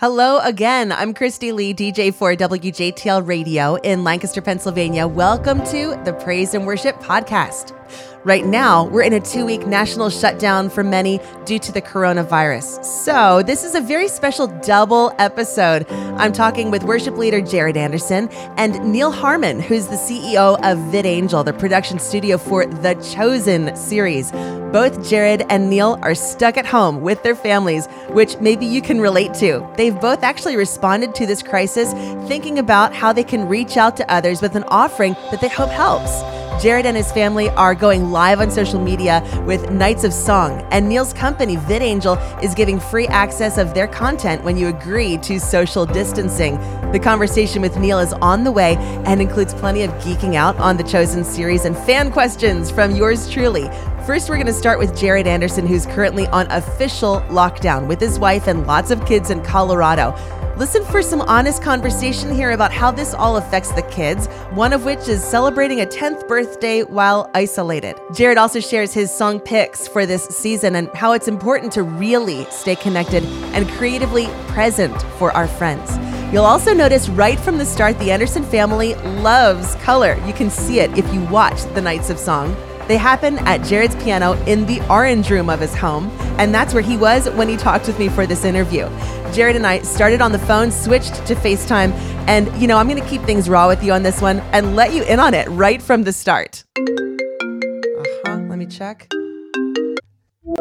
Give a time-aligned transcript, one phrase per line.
[0.00, 0.92] Hello again.
[0.92, 5.06] I'm Christy Lee, DJ for WJTL Radio in Lancaster, Pennsylvania.
[5.06, 7.76] Welcome to the Praise and Worship Podcast.
[8.22, 12.84] Right now, we're in a two week national shutdown for many due to the coronavirus.
[12.84, 15.90] So, this is a very special double episode.
[15.90, 18.28] I'm talking with worship leader Jared Anderson
[18.58, 24.32] and Neal Harmon, who's the CEO of VidAngel, the production studio for the Chosen series.
[24.70, 29.00] Both Jared and Neal are stuck at home with their families, which maybe you can
[29.00, 29.66] relate to.
[29.78, 31.92] They've both actually responded to this crisis
[32.28, 35.70] thinking about how they can reach out to others with an offering that they hope
[35.70, 36.22] helps.
[36.60, 40.86] Jared and his family are going live on social media with Nights of Song, and
[40.86, 45.86] Neal's company, VidAngel, is giving free access of their content when you agree to social
[45.86, 46.56] distancing.
[46.92, 50.76] The conversation with Neal is on the way and includes plenty of geeking out on
[50.76, 53.70] the Chosen series and fan questions from yours truly.
[54.04, 58.18] First, we're going to start with Jared Anderson, who's currently on official lockdown with his
[58.18, 60.14] wife and lots of kids in Colorado.
[60.60, 64.84] Listen for some honest conversation here about how this all affects the kids, one of
[64.84, 67.96] which is celebrating a 10th birthday while isolated.
[68.12, 72.44] Jared also shares his song picks for this season and how it's important to really
[72.50, 75.96] stay connected and creatively present for our friends.
[76.30, 80.22] You'll also notice right from the start the Anderson family loves color.
[80.26, 82.54] You can see it if you watch the Nights of Song.
[82.90, 86.10] They happen at Jared's piano in the orange room of his home,
[86.40, 88.88] and that's where he was when he talked with me for this interview.
[89.32, 91.92] Jared and I started on the phone, switched to FaceTime,
[92.26, 94.74] and you know, I'm going to keep things raw with you on this one and
[94.74, 96.64] let you in on it right from the start.
[96.76, 99.08] Uh-huh, let me check.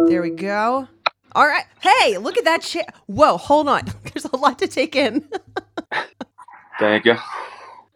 [0.05, 0.87] There we go.
[1.33, 1.65] All right.
[1.81, 2.85] Hey, look at that chair.
[3.07, 3.85] Whoa, hold on.
[4.03, 5.27] There's a lot to take in.
[6.79, 7.15] Thank you.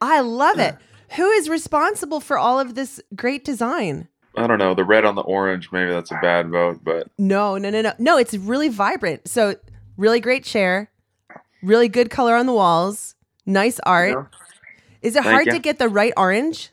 [0.01, 0.75] I love it.
[1.17, 4.07] Who is responsible for all of this great design?
[4.35, 4.73] I don't know.
[4.73, 7.93] The red on the orange, maybe that's a bad vote, but No, no, no, no.
[7.99, 9.27] No, it's really vibrant.
[9.27, 9.55] So,
[9.97, 10.89] really great chair,
[11.61, 14.11] really good color on the walls, nice art.
[14.11, 14.25] Yeah.
[15.01, 15.51] Is it Thank hard you.
[15.53, 16.69] to get the right orange?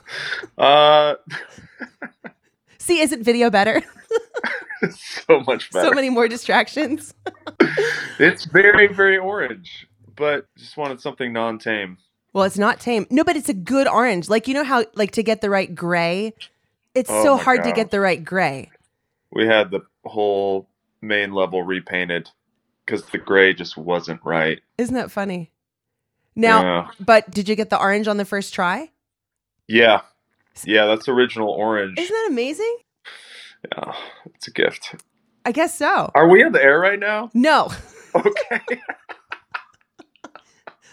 [0.57, 1.15] uh
[2.79, 3.83] See, isn't video better?
[4.91, 5.89] so much better.
[5.89, 7.15] so many more distractions.
[8.19, 9.87] It's very, very orange,
[10.17, 11.97] but just wanted something non-tame.
[12.35, 13.07] Well, it's not tame.
[13.11, 14.29] No, but it's a good orange.
[14.29, 16.35] Like you know how like to get the right gray,
[16.95, 18.71] it's Oh so hard to get the right gray.
[19.33, 20.69] We had the whole
[21.01, 22.29] main level repainted
[22.85, 24.61] because the gray just wasn't right.
[24.79, 25.53] Isn't that funny?
[26.37, 26.89] Now, yeah.
[26.99, 28.91] but did you get the orange on the first try?
[29.69, 30.01] yeah,
[30.65, 31.99] yeah, that's original orange.
[31.99, 32.77] Isn't that amazing?
[33.73, 33.93] Yeah,
[34.35, 34.95] it's a gift.
[35.45, 36.11] I guess so.
[36.15, 37.31] Are we in the air right now?
[37.35, 37.71] No,
[38.15, 38.61] Okay.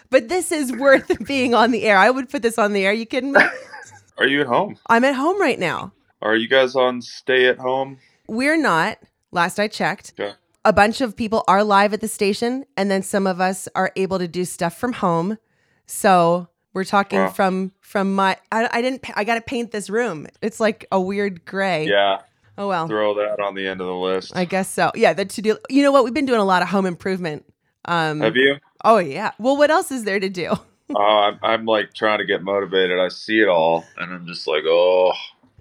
[0.09, 1.97] but this is worth being on the air.
[1.97, 2.93] I would put this on the air.
[2.93, 3.41] You kidding me?
[4.17, 4.77] Are you at home?
[4.87, 5.93] I'm at home right now.
[6.21, 7.99] Are you guys on stay at home?
[8.27, 8.97] We're not.
[9.31, 10.33] Last I checked, Okay.
[10.65, 13.91] a bunch of people are live at the station, and then some of us are
[13.95, 15.37] able to do stuff from home.
[15.85, 17.29] So we're talking Wow.
[17.29, 18.37] from from my.
[18.51, 19.05] I, I didn't.
[19.15, 20.27] I got to paint this room.
[20.41, 21.87] It's like a weird gray.
[21.87, 22.21] Yeah,
[22.57, 22.87] Oh well.
[22.87, 24.35] throw that on the end of the list.
[24.35, 24.91] I guess so.
[24.95, 25.13] Yeah.
[25.13, 25.57] The to do.
[25.69, 26.03] You know what?
[26.03, 27.45] We've been doing a lot of home improvement.
[27.85, 28.21] Um.
[28.21, 28.55] Have you?
[28.83, 29.31] Oh yeah.
[29.39, 30.53] Well, what else is there to do?
[30.95, 32.99] Oh, I'm, I'm like trying to get motivated.
[32.99, 35.11] I see it all, and I'm just like, oh,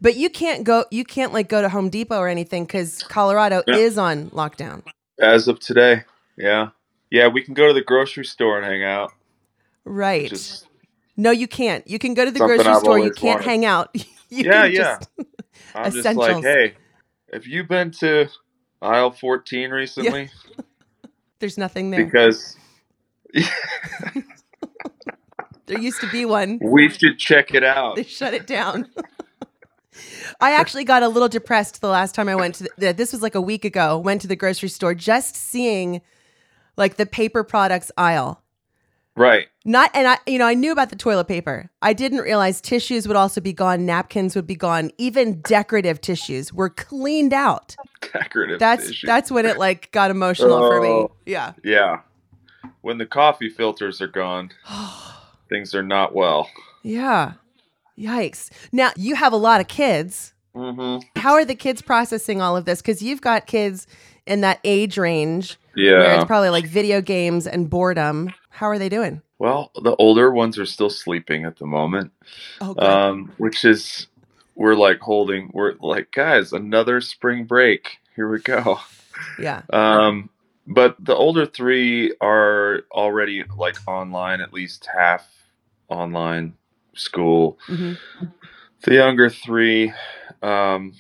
[0.01, 0.85] But you can't go.
[0.91, 3.77] You can't like go to Home Depot or anything because Colorado Yeah.
[3.77, 4.83] is on lockdown.
[5.21, 6.05] as of today,
[6.39, 6.69] yeah,
[7.11, 9.13] yeah, we can go to the grocery store and hang out.
[9.85, 10.29] Right.
[10.29, 10.67] Just
[11.17, 11.87] no, you can't.
[11.89, 12.99] You can go to the grocery I've store.
[12.99, 13.45] You can't wanted.
[13.51, 13.91] hang out.
[13.95, 14.05] you
[14.45, 14.99] Yeah, yeah.
[14.99, 15.11] just-
[15.75, 16.75] I'm just like, hey,
[17.33, 18.29] have you been to
[18.81, 20.31] aisle 14 recently?
[21.41, 22.05] There's nothing there.
[22.05, 22.57] Because
[25.67, 26.59] There used to be one.
[26.63, 27.97] we should check it out.
[27.97, 28.89] They shut it down.
[30.41, 33.23] I actually got a little depressed the last time I went to the, this was
[33.23, 33.99] like a week ago.
[33.99, 36.03] Went to the grocery store just seeing
[36.77, 38.43] like the paper products aisle.
[39.17, 39.47] Right.
[39.65, 41.71] Not and I you know I knew about the toilet paper.
[41.81, 46.53] I didn't realize tissues would also be gone, napkins would be gone, even decorative tissues
[46.53, 47.75] were cleaned out.
[48.13, 49.07] Decorative That's tissue.
[49.07, 50.89] that's when it like got emotional for me.
[50.89, 51.13] Oh.
[51.25, 51.55] Yeah.
[51.65, 52.01] yeah.
[52.83, 54.51] When the coffee filters are gone,
[55.49, 56.49] things are not well.
[56.83, 57.33] yeah.
[57.99, 58.51] Yikes.
[58.73, 60.35] Now, you have a lot of kids.
[60.55, 61.19] Mm-hmm.
[61.19, 62.83] How are the kids processing all of this?
[62.83, 63.87] Because you've got kids
[64.27, 66.17] in that age range Yeah.
[66.17, 68.35] it's probably like video games and boredom.
[68.51, 69.23] How are they doing?
[69.39, 72.13] Well, the older ones are still sleeping at the moment,
[72.61, 72.85] Oh, good.
[72.85, 74.09] um, which is
[74.57, 75.51] we're like holding.
[75.55, 77.97] We're like, guys, another spring break.
[78.15, 78.79] Here we go.
[79.39, 79.63] yeah.
[79.71, 80.29] Um,
[80.67, 85.29] but the older three are already like online, at least half
[85.89, 86.55] online
[86.95, 87.59] school.
[87.67, 87.95] hmm
[88.83, 89.93] The younger three,
[90.43, 90.95] um,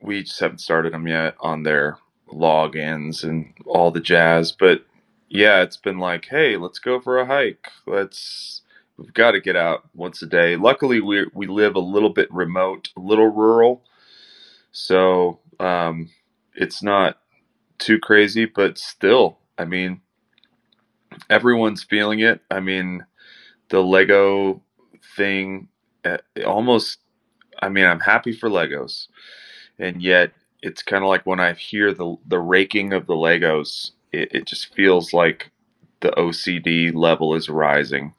[0.00, 1.98] we just haven't started them yet on their
[2.32, 4.52] logins and all the jazz.
[4.52, 4.84] But
[5.28, 7.68] yeah, it's been like, hey, let's go for a hike.
[7.86, 8.62] Let's
[8.96, 10.56] we've got to get out once a day.
[10.56, 13.82] Luckily, we we live a little bit remote, a little rural,
[14.72, 16.10] so um,
[16.54, 17.18] it's not
[17.84, 18.46] too crazy.
[18.46, 20.00] But still, I mean,
[21.30, 22.40] everyone's feeling it.
[22.50, 23.04] I mean,
[23.68, 24.62] the Lego
[25.16, 25.68] thing
[26.04, 26.98] uh, almost.
[27.62, 29.06] I mean, I'm happy for Legos,
[29.78, 30.32] and yet
[30.62, 34.46] it's kind of like when I hear the the raking of the Legos, it, it
[34.46, 35.50] just feels like
[36.00, 38.12] the OCD level is rising,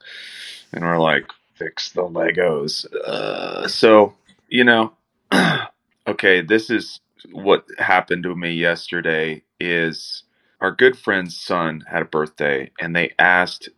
[0.72, 2.86] and we're like, fix the Legos.
[2.94, 4.14] Uh, so
[4.48, 4.92] you know,
[6.08, 7.00] okay, this is
[7.32, 9.42] what happened to me yesterday.
[9.60, 10.24] Is
[10.60, 13.68] our good friend's son had a birthday, and they asked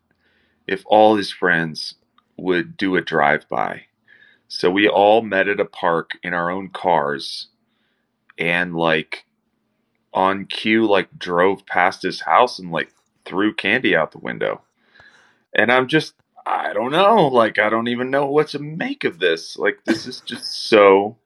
[0.67, 1.95] if all his friends
[2.37, 3.83] would do a drive by.
[4.49, 7.49] So we all met at a park in our own cars
[8.39, 9.27] and like
[10.15, 12.91] on cue like drove past his house and like
[13.25, 14.63] threw candy out the window.
[15.55, 16.15] And I'm just
[16.47, 19.59] I don't know, like I don't even know what to make of this.
[19.59, 21.19] Like this is just so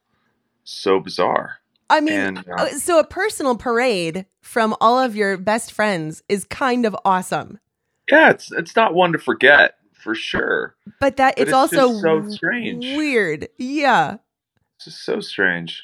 [0.64, 1.58] so bizarre.
[1.92, 6.46] I mean, and, uh, so a personal parade from all of your best friends is
[6.46, 7.58] kind of awesome.
[8.10, 10.74] Yeah, it's it's not one to forget for sure.
[11.00, 13.48] But that but it's, it's, also so strange, weird.
[13.58, 14.16] Yeah,
[14.76, 15.82] it's just so strange.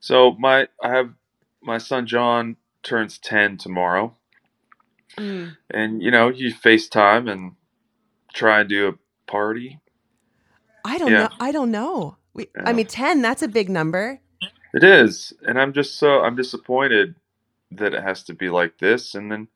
[0.00, 1.14] So my I have
[1.62, 4.14] my son John turns ten tomorrow,
[5.16, 5.56] mm.
[5.70, 7.52] and you know you FaceTime and
[8.34, 9.80] try and do a party.
[10.84, 11.22] I don't yeah.
[11.22, 11.28] know.
[11.40, 12.18] I don't know.
[12.34, 12.64] We, yeah.
[12.66, 13.22] I mean, ten.
[13.22, 14.20] That's a big number.
[14.74, 17.14] It is, and I'm just so I'm disappointed
[17.72, 19.14] that it has to be like this.
[19.14, 19.48] And then,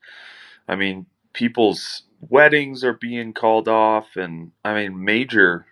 [0.69, 5.67] I mean, people's weddings are being called off, and I mean, major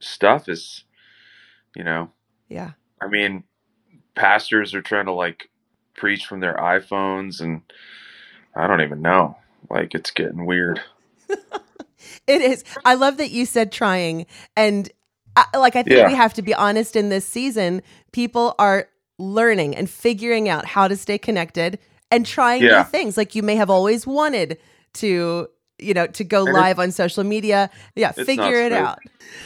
[0.00, 0.84] stuff is,
[1.76, 2.10] you know.
[2.48, 2.72] Yeah.
[3.00, 3.44] I mean,
[4.14, 5.48] pastors are trying to like
[5.94, 7.62] preach from their iPhones and
[8.54, 9.36] I don't even know.
[9.70, 10.80] Like it's getting weird.
[11.28, 12.64] it is.
[12.84, 14.26] I love that you said trying
[14.56, 14.90] and
[15.36, 16.06] I, like I think yeah.
[16.06, 17.82] we have to be honest in this season,
[18.12, 18.88] people are
[19.18, 21.78] learning and figuring out how to stay connected
[22.10, 22.78] and trying yeah.
[22.78, 24.58] new things like you may have always wanted
[24.94, 25.48] to
[25.78, 28.98] you know to go and live on social media yeah figure it out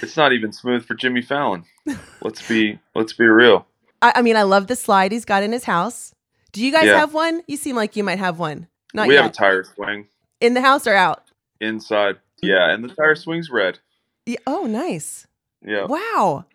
[0.02, 1.64] it's not even smooth for jimmy fallon
[2.22, 3.66] let's be let's be real
[4.02, 6.14] I, I, mean, I love the slide he's got in his house.
[6.52, 6.98] Do you guys yeah.
[6.98, 7.42] have one?
[7.46, 8.68] You seem like you might have one.
[8.94, 9.22] Not we yet.
[9.22, 10.06] have a tire swing
[10.40, 11.24] in the house or out.
[11.60, 12.20] Inside, mm.
[12.42, 13.78] yeah, and the tire swing's red.
[14.24, 14.38] Yeah.
[14.46, 15.25] Oh, nice.
[15.66, 15.86] Yeah.
[15.86, 16.46] Wow.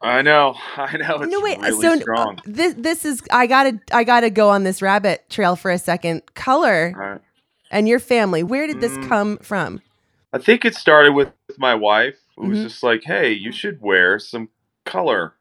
[0.00, 1.16] I know, I know.
[1.22, 1.58] It's no wait.
[1.58, 2.40] Really so strong.
[2.44, 6.22] this this is I gotta I gotta go on this rabbit trail for a second.
[6.34, 7.20] Color right.
[7.70, 8.42] and your family.
[8.44, 9.08] Where did this mm.
[9.08, 9.80] come from?
[10.32, 12.18] I think it started with, my wife.
[12.36, 12.68] who was mm-hmm.
[12.68, 14.50] just like, hey, you should wear some
[14.84, 15.34] color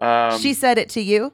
[0.00, 1.32] um, she said it to you.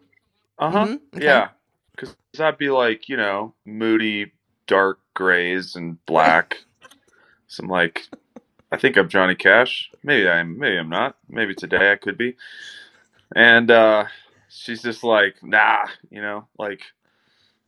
[0.58, 0.86] Uh huh.
[0.86, 1.16] Mm-hmm.
[1.16, 1.24] Okay.
[1.24, 1.48] Yeah,
[1.94, 4.32] because I'd be like, you know, moody,
[4.66, 6.58] dark grays and black.
[7.46, 8.08] Some like,
[8.74, 9.92] I think I'm Johnny Cash.
[10.02, 10.58] Maybe I'm.
[10.58, 11.16] Maybe I'm not.
[11.28, 12.34] Maybe today I could be.
[13.36, 14.06] And uh,
[14.48, 16.82] she's just like, nah, you know, like,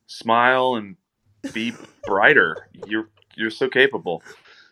[0.09, 0.97] smile and
[1.53, 1.73] be
[2.09, 2.67] brighter.
[2.89, 4.21] You're you're so capable.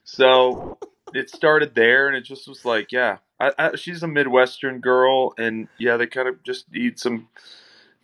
[0.03, 0.77] So
[1.15, 5.35] it started there, and it just was like, yeah, I, I, she's a Midwestern girl,
[5.39, 7.29] and yeah, they kind of just need some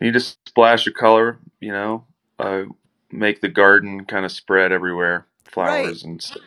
[0.01, 2.05] need a splash of color, you know,
[2.39, 2.63] uh,
[3.11, 6.05] make the garden kind of spread everywhere, flowers right.
[6.05, 6.45] and stuff.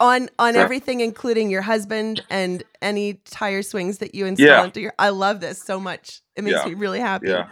[0.00, 4.64] On on everything, including your husband and any tire swings that you install yeah.
[4.64, 4.94] into your.
[4.98, 6.20] I love this so much.
[6.34, 6.66] It makes yeah.
[6.66, 7.28] me really happy.
[7.28, 7.48] Yeah,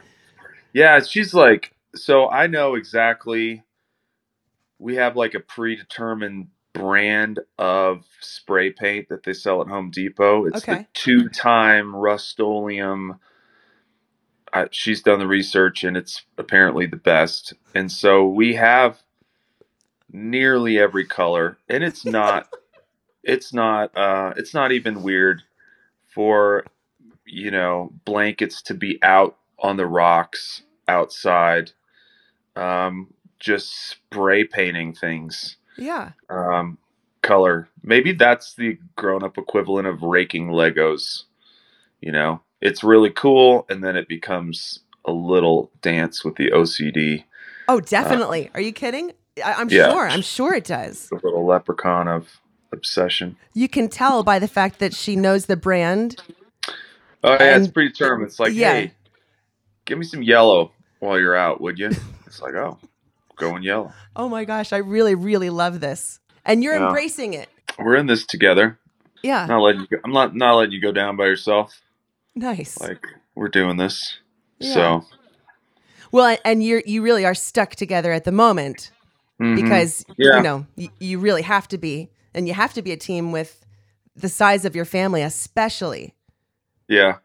[0.72, 1.00] yeah.
[1.00, 3.62] She's like, so I know exactly.
[4.78, 10.46] We have like a predetermined brand of spray paint that they sell at Home Depot.
[10.46, 10.78] It's okay.
[10.78, 13.20] the two-time Rust-Oleum.
[14.52, 17.54] Uh, she's done the research, and it's apparently the best.
[17.74, 19.02] And so we have
[20.14, 22.48] nearly every color, and it's not.
[23.24, 23.94] it's not.
[23.96, 25.42] Uh, it's not even weird
[26.06, 26.64] for
[27.26, 31.72] you know blankets to be out on the rocks outside,
[32.56, 36.12] um, just spray painting things yeah.
[36.30, 36.78] Um,
[37.22, 37.68] color.
[37.82, 41.24] Maybe that's the grown-up equivalent of raking Legos.
[42.00, 47.24] You know, it's really cool, and then it becomes a little dance with the OCD.
[47.68, 48.48] Oh, definitely.
[48.48, 49.12] Uh, Are you kidding?
[49.42, 50.08] I- am yeah, sure.
[50.08, 51.08] I'm sure it does.
[51.10, 52.40] A little leprechaun of
[52.72, 53.36] obsession.
[53.54, 56.20] You can tell by the fact that she knows the brand.
[57.22, 58.22] Oh yeah, and, it's pretty term.
[58.22, 58.72] It's like, yeah.
[58.72, 58.92] hey,
[59.86, 61.90] give me some yellow while you're out, would you?
[62.26, 62.78] It's like, oh,
[63.36, 63.92] going yellow.
[64.16, 66.88] Oh my gosh, I really, really love this, and you're yeah.
[66.88, 67.48] embracing it.
[67.78, 68.78] We're in this together.
[69.22, 69.86] Yeah, I'm not letting you.
[69.86, 71.80] Go, I'm not not letting you go down by yourself.
[72.34, 72.78] Nice.
[72.80, 74.18] Like we're doing this.
[74.58, 74.74] Yeah.
[74.74, 75.04] So.
[76.12, 78.90] Well, and you're you really are stuck together at the moment.
[79.40, 79.56] Mhm.
[79.56, 80.36] because Yeah.
[80.36, 83.32] you know y- you really have to be, and you have to be a team
[83.32, 83.64] with
[84.16, 86.14] the size of your family, especially.
[86.88, 87.18] Yeah.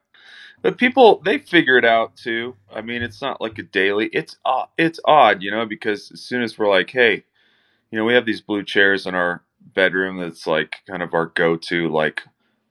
[0.61, 2.55] But people they figure it out too.
[2.73, 4.07] I mean, it's not like a daily.
[4.13, 7.23] It's odd, it's odd, you know, because as soon as we're like, "Hey,
[7.91, 9.43] you know, we have these blue chairs in our
[9.75, 12.23] bedroom that's like kind of our go-to like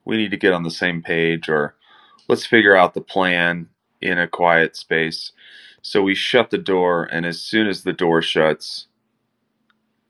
[0.06, 1.74] we need to get on the same page or
[2.28, 3.68] let's figure out the plan
[4.02, 5.32] in a quiet space."
[5.82, 8.87] So we shut the door and as soon as the door shuts,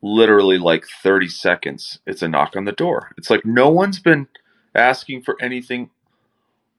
[0.02, 3.12] literally like 30 seconds, it's a knock on the door.
[3.19, 4.28] It's like no one's been
[4.75, 5.90] asking for anything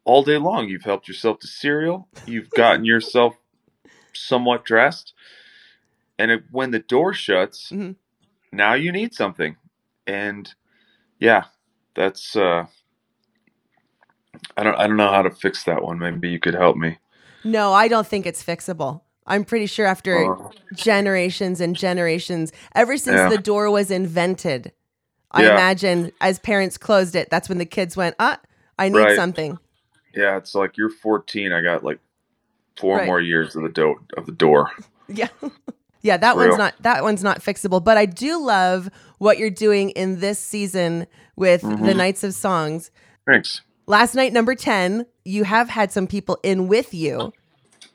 [0.06, 0.70] all day long.
[0.70, 2.08] You've helped yourself to cereal.
[2.26, 3.36] You've gotten yourself
[4.14, 5.14] somewhat dressed.
[6.18, 7.96] And it, when the door shuts, Mhm.
[8.52, 9.56] now you need something.
[10.08, 10.54] And
[11.20, 11.46] yeah,
[11.96, 12.66] that's uh
[14.58, 16.00] I don't I don't know how to fix that one.
[16.00, 16.98] Maybe you could help me.
[17.44, 19.02] No, I don't think it's fixable.
[19.30, 23.30] I'm pretty sure after Uh, generations and generations, ever since Yeah.
[23.30, 24.72] the door was invented,
[25.32, 25.52] I Yeah.
[25.54, 28.40] imagine as parents closed it, that's when the kids went, ah,
[28.78, 29.16] I need Right.
[29.16, 29.58] something.
[30.16, 31.54] yeah, it's like you're 14.
[31.54, 32.00] I got like
[32.78, 33.06] four Right.
[33.06, 34.72] more years of the do- of the door.
[35.08, 35.28] Yeah.
[36.02, 36.48] yeah, that Real.
[36.50, 37.84] one's not that one's not fixable.
[37.84, 41.96] But I do love what you're doing in this season with the Mhm.
[41.96, 42.92] Nights of Songs.
[43.26, 43.62] Thanks.
[43.88, 47.34] Last night, number 10, you have had some people in with you.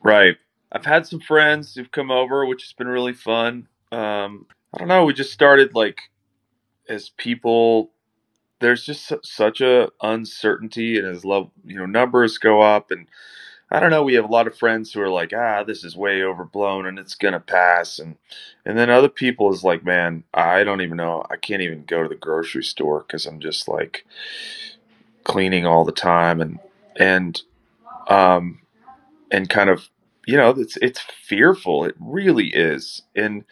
[0.03, 0.37] Right.
[0.75, 3.69] I've had some friends who've come over, which has been really fun.
[3.93, 5.05] Um, I don't know.
[5.05, 6.01] We just started like
[6.89, 7.93] as people.
[8.61, 13.07] There's just su- such a uncertainty, and as love, you know, numbers go up, and
[13.71, 14.03] I don't know.
[14.03, 16.99] We have a lot of friends who are like, ah, this is way overblown, and
[16.99, 18.17] it's gonna pass, and
[18.67, 21.25] and then other people is like, man, I don't even know.
[21.31, 24.05] I can't even go to the grocery store because I'm just like
[25.25, 26.59] cleaning all the time, and
[26.97, 27.43] and
[28.09, 28.61] um
[29.31, 29.89] and kind of
[30.27, 31.85] you know it's it's fearful.
[31.85, 33.03] It really is.
[33.17, 33.45] And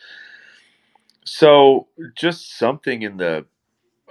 [1.24, 3.46] so just something in the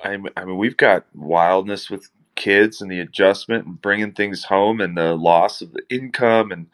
[0.03, 4.97] I mean, we've got wildness with kids and the adjustment and bringing things home and
[4.97, 6.67] the loss of the income and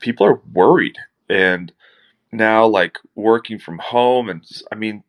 [0.00, 0.96] people are worried.
[1.28, 1.72] And
[2.32, 5.02] now like working from home and i mean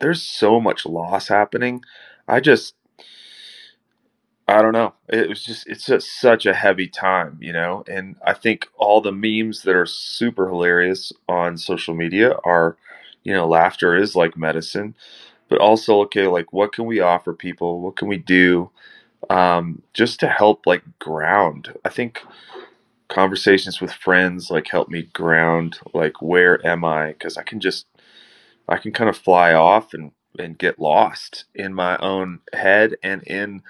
[0.00, 1.82] there's so much loss happening.
[2.28, 2.74] I just
[4.46, 4.92] I don't know.
[5.08, 7.82] It was just it's just such a heavy time, you know.
[7.88, 12.76] And I think all the memes that are super hilarious on social media are,
[13.22, 14.94] you know, laughter is like medicine,
[15.48, 17.80] but also okay, like what can we offer people?
[17.80, 18.70] What can we do
[19.30, 21.74] um, just to help like ground?
[21.84, 22.22] I think
[23.08, 25.78] conversations with friends like help me ground.
[25.94, 27.08] Like where am I?
[27.12, 27.86] Because I can just
[28.68, 33.22] I can kind of fly off and and get lost in my own head and
[33.24, 33.62] in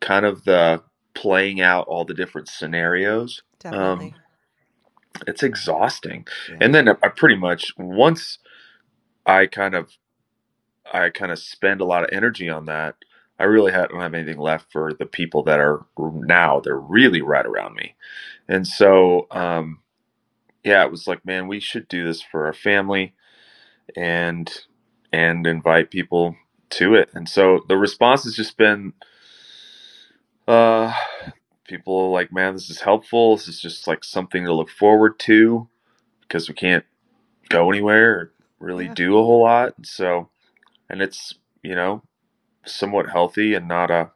[0.00, 0.82] kind of the
[1.14, 3.42] playing out all the different scenarios.
[3.58, 4.14] Definitely.
[5.26, 6.26] It's exhausting.
[6.48, 6.58] Yeah.
[6.60, 8.38] And then I pretty much once
[9.26, 9.90] I kind of
[10.92, 12.96] I kind of spend a lot of energy on that,
[13.38, 17.20] I really ha- don't have anything left for the people that are now they're really
[17.20, 17.94] right around me.
[18.48, 19.80] And so um
[20.64, 23.14] yeah, it was like, man, we should do this for our family
[23.96, 24.52] and
[25.12, 26.36] and invite people
[26.70, 27.10] to it.
[27.14, 28.92] And so the response has just been
[30.48, 30.94] uh
[31.66, 33.36] people are like, man, this is helpful.
[33.36, 35.68] This is just like something to look forward to
[36.22, 36.84] because we can't
[37.48, 38.94] go anywhere or really Yeah.
[38.94, 39.74] do a whole lot.
[39.84, 40.30] So
[40.90, 42.02] and it's, you know,
[42.66, 44.10] somewhat healthy and not a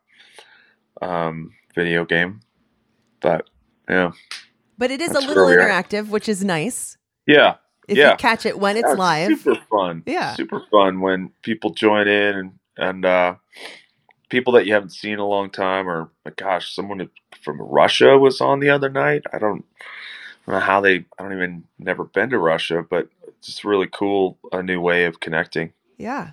[1.02, 2.40] um video game.
[3.20, 3.48] But
[3.88, 4.12] yeah.
[4.78, 5.86] But it is a little where we're at.
[5.86, 6.96] interactive, which is nice.
[7.26, 7.56] Yeah.
[7.88, 8.10] If Yeah.
[8.12, 9.32] you catch it when it's Yeah, live.
[9.38, 10.02] Super fun.
[10.06, 10.34] Yeah.
[10.34, 13.34] Super fun when people join in and and uh,
[14.32, 17.08] people that you haven't seen in a long time, or my gosh, someone
[17.44, 19.22] from Russia was on the other night.
[19.32, 19.64] I don't,
[20.46, 21.04] I don't know how they.
[21.18, 24.38] I don't even never been to Russia, but it's just really cool.
[24.50, 25.72] A new way of connecting.
[25.98, 26.30] Yeah.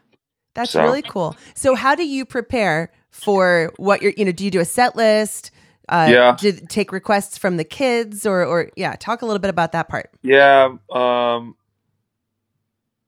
[0.56, 1.36] That's So- really cool.
[1.53, 4.96] So how do you prepare for what you're, you know, do you do a set
[4.96, 5.51] list?
[5.89, 6.38] Uh, Yeah.
[6.70, 10.10] Take requests from the kids or, or yeah, talk a little bit about that part.
[10.22, 10.75] Yeah.
[10.91, 11.56] Um,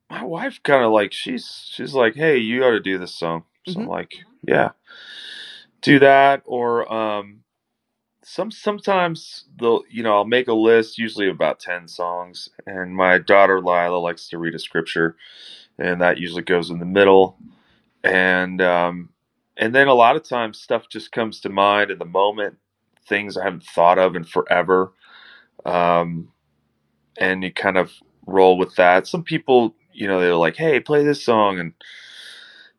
[0.10, 3.44] my wife kind of like she's she's like, hey, you ought to do this song.
[3.68, 3.90] So I'm Mhm.
[3.90, 4.14] like,
[4.48, 4.72] yeah,
[5.82, 6.44] do that.
[6.46, 7.42] Or um,
[8.24, 13.18] some sometimes they'll you know I'll make a list, usually about ten songs, and my
[13.18, 15.16] daughter Lila likes to read a scripture,
[15.80, 17.38] and that usually goes in the middle,
[18.04, 19.10] and um,
[19.58, 22.58] and then a lot of times stuff just comes to mind in the moment,
[23.08, 24.94] things I haven't thought of in forever.
[25.66, 26.30] Um,
[27.18, 27.92] and you kind of
[28.26, 29.08] roll with that.
[29.08, 31.74] Some people, you know, they're like, "Hey, play this song," and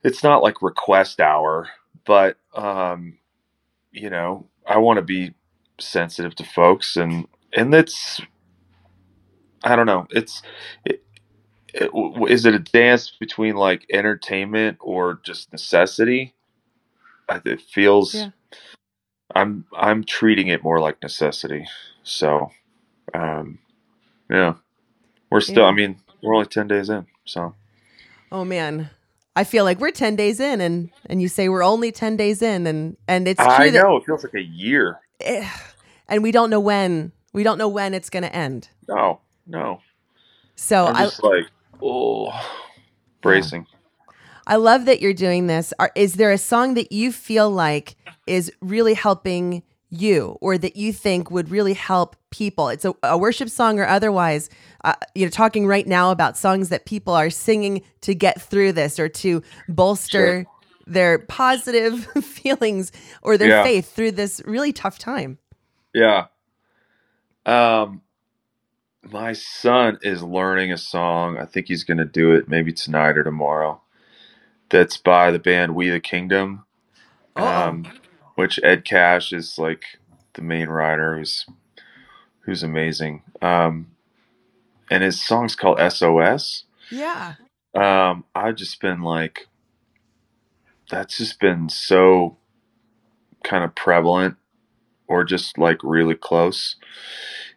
[0.02, 1.68] it's not like request hour,
[2.04, 3.18] but um,
[3.90, 5.34] you know, I want to be
[5.78, 8.20] sensitive to folks, and and it's,
[9.62, 10.42] I don't know, it's,
[10.84, 11.02] it,
[11.74, 11.90] it,
[12.30, 16.34] is it a dance between like entertainment or just necessity?
[17.44, 18.30] It feels Yeah.
[19.34, 21.66] I'm I'm treating it more like necessity.
[22.02, 22.50] So,
[23.14, 23.58] um,
[24.28, 24.54] yeah,
[25.30, 25.62] we're still.
[25.62, 25.68] Yeah.
[25.68, 27.06] I mean, we're only ten days in.
[27.24, 27.54] So
[28.32, 28.90] Oh man.
[29.34, 32.42] I feel like we're 10 days in and and you say we're only 10 days
[32.42, 34.98] in and and it's true I that know it feels like a year.
[35.20, 35.48] eh,
[36.08, 38.68] and we don't know when we don't know when it's going to end.
[38.88, 39.80] No, no.
[40.54, 41.46] So I'm I just like,
[41.82, 42.30] oh,
[43.22, 43.66] bracing.
[44.46, 45.72] I love that you're doing this.
[45.78, 47.96] Are, is there a song that you feel like
[48.26, 49.62] is really helping
[49.92, 52.68] you or that you think would really help people?
[52.68, 54.50] It's a, a worship song or otherwise.
[54.84, 58.72] Uh, you know, talking right now about songs that people are singing to get through
[58.72, 60.46] this or to bolster
[60.86, 62.90] their positive feelings
[63.22, 63.62] or their Yeah.
[63.62, 65.38] faith through this really tough time.
[65.94, 66.26] Yeah.
[67.46, 68.02] Um,
[69.10, 71.36] my son is learning a song.
[71.38, 73.80] I think he's going to do it maybe tonight or tomorrow.
[74.70, 76.64] That's by the band We the Kingdom,
[77.36, 77.68] Uh-oh.
[77.68, 77.86] um,
[78.34, 79.84] which Ed Cash is like
[80.34, 81.46] the main writer, who's
[82.40, 83.22] who's amazing.
[83.40, 83.92] Um,
[84.90, 86.64] and his song's called SOS.
[86.90, 87.34] Yeah.
[87.74, 89.48] Um, I've just been like,
[90.90, 92.36] that's just been so
[93.42, 94.36] kind of prevalent
[95.06, 96.76] or just like really close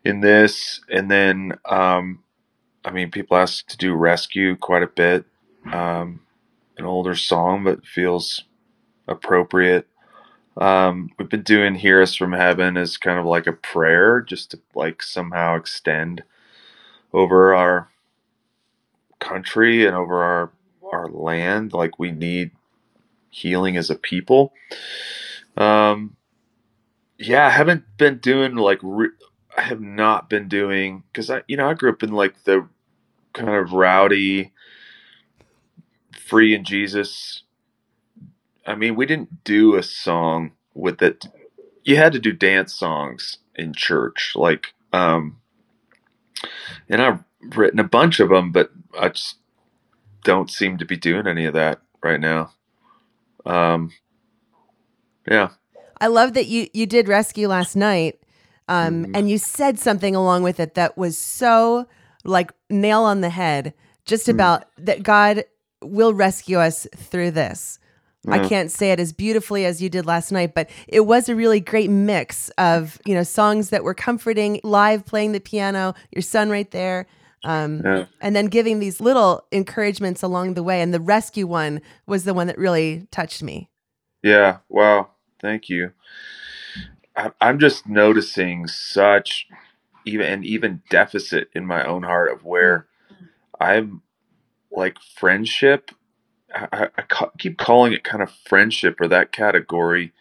[0.03, 0.79] in this.
[0.89, 2.23] And then, um,
[2.85, 5.25] I mean, people ask to do rescue quite a bit.
[5.73, 6.21] Um,
[6.77, 8.43] an older song, but feels
[9.07, 9.87] appropriate.
[10.57, 14.51] Um, we've been doing "Hear Us from Heaven" as kind of like a prayer, just
[14.51, 16.23] to like somehow extend
[17.13, 17.89] over our
[19.19, 20.51] country and over our
[20.93, 21.73] our land.
[21.73, 22.51] Like we need
[23.31, 24.53] healing as a people.
[25.57, 26.17] Um,
[27.19, 29.09] yeah, I haven't been doing like re-
[29.57, 32.67] I have not been doing because I you know I grew up in like the
[33.33, 34.53] kind of rowdy,
[36.19, 37.43] free in Jesus.
[38.65, 41.25] I mean, we didn't do a song with it.
[41.83, 45.37] You had to do dance songs in church, like um,
[46.89, 47.23] and I've
[47.55, 49.35] written a bunch of them, but I just
[50.23, 52.51] don't seem to be doing any of that right now.
[53.45, 53.91] Um,
[55.29, 55.49] yeah,
[56.01, 58.19] I love that you you did rescue last night,
[58.67, 59.11] um, Mhm.
[59.15, 61.87] and you said something along with it that was so
[62.23, 63.73] like nail on the head,
[64.05, 64.33] just Mm.
[64.33, 65.43] about that God
[65.83, 67.77] will rescue us through this.
[68.27, 68.49] I Mm.
[68.49, 71.59] can't say it as beautifully as you did last night, but it was a really
[71.59, 76.49] great mix of you know songs that were comforting, live playing the piano, your son
[76.49, 77.05] right there.
[77.43, 80.81] Um, yeah, and then giving these little encouragements along the way.
[80.81, 83.69] And the rescue one was the one that really touched me.
[84.23, 84.57] yeah.
[84.69, 85.09] Wow,
[85.39, 85.91] thank you.
[87.15, 89.47] I, I'm just noticing such
[90.05, 92.87] even an even deficit in my own heart of where
[93.59, 94.01] I'm
[94.71, 95.91] like friendship.
[96.55, 100.13] I, I, ca- keep calling it kind of friendship or that category.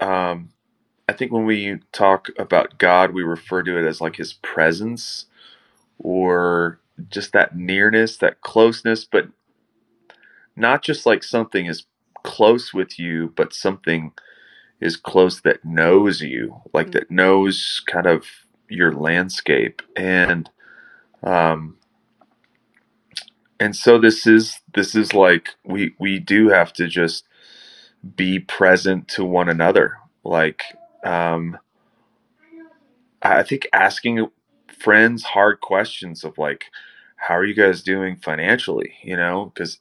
[0.00, 0.50] Um,
[1.08, 5.26] I think when we talk about God, we refer to it as like His presence
[5.98, 9.28] or just that nearness, that closeness, but
[10.56, 11.86] not just like something is
[12.24, 14.12] close with you, but something
[14.80, 18.26] is close that knows you, like that knows kind of
[18.68, 19.82] your landscape.
[19.96, 20.50] And
[21.24, 21.78] um
[23.60, 27.24] and so this is this is like we we do have to just
[28.16, 29.98] be present to one another.
[30.24, 30.62] Like
[31.04, 31.58] um
[33.22, 34.28] I think asking
[34.78, 36.66] friends hard questions of like
[37.16, 39.52] how are you guys doing financially, you know?
[39.56, 39.80] Cuz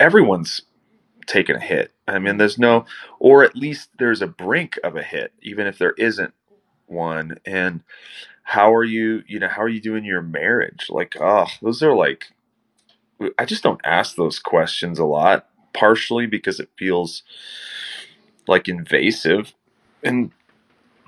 [0.00, 0.62] everyone's
[1.26, 1.92] taken a hit.
[2.08, 2.86] I mean, there's no,
[3.20, 6.34] or at least there's a brink of a hit, even if there isn't
[6.86, 7.38] one.
[7.46, 7.82] And
[8.46, 10.86] how are you, you know, how are you doing your marriage?
[10.88, 12.28] Like, oh, those are like,
[13.36, 17.24] I just don't ask those questions a lot, partially because it feels
[18.46, 19.52] like invasive.
[20.04, 20.30] And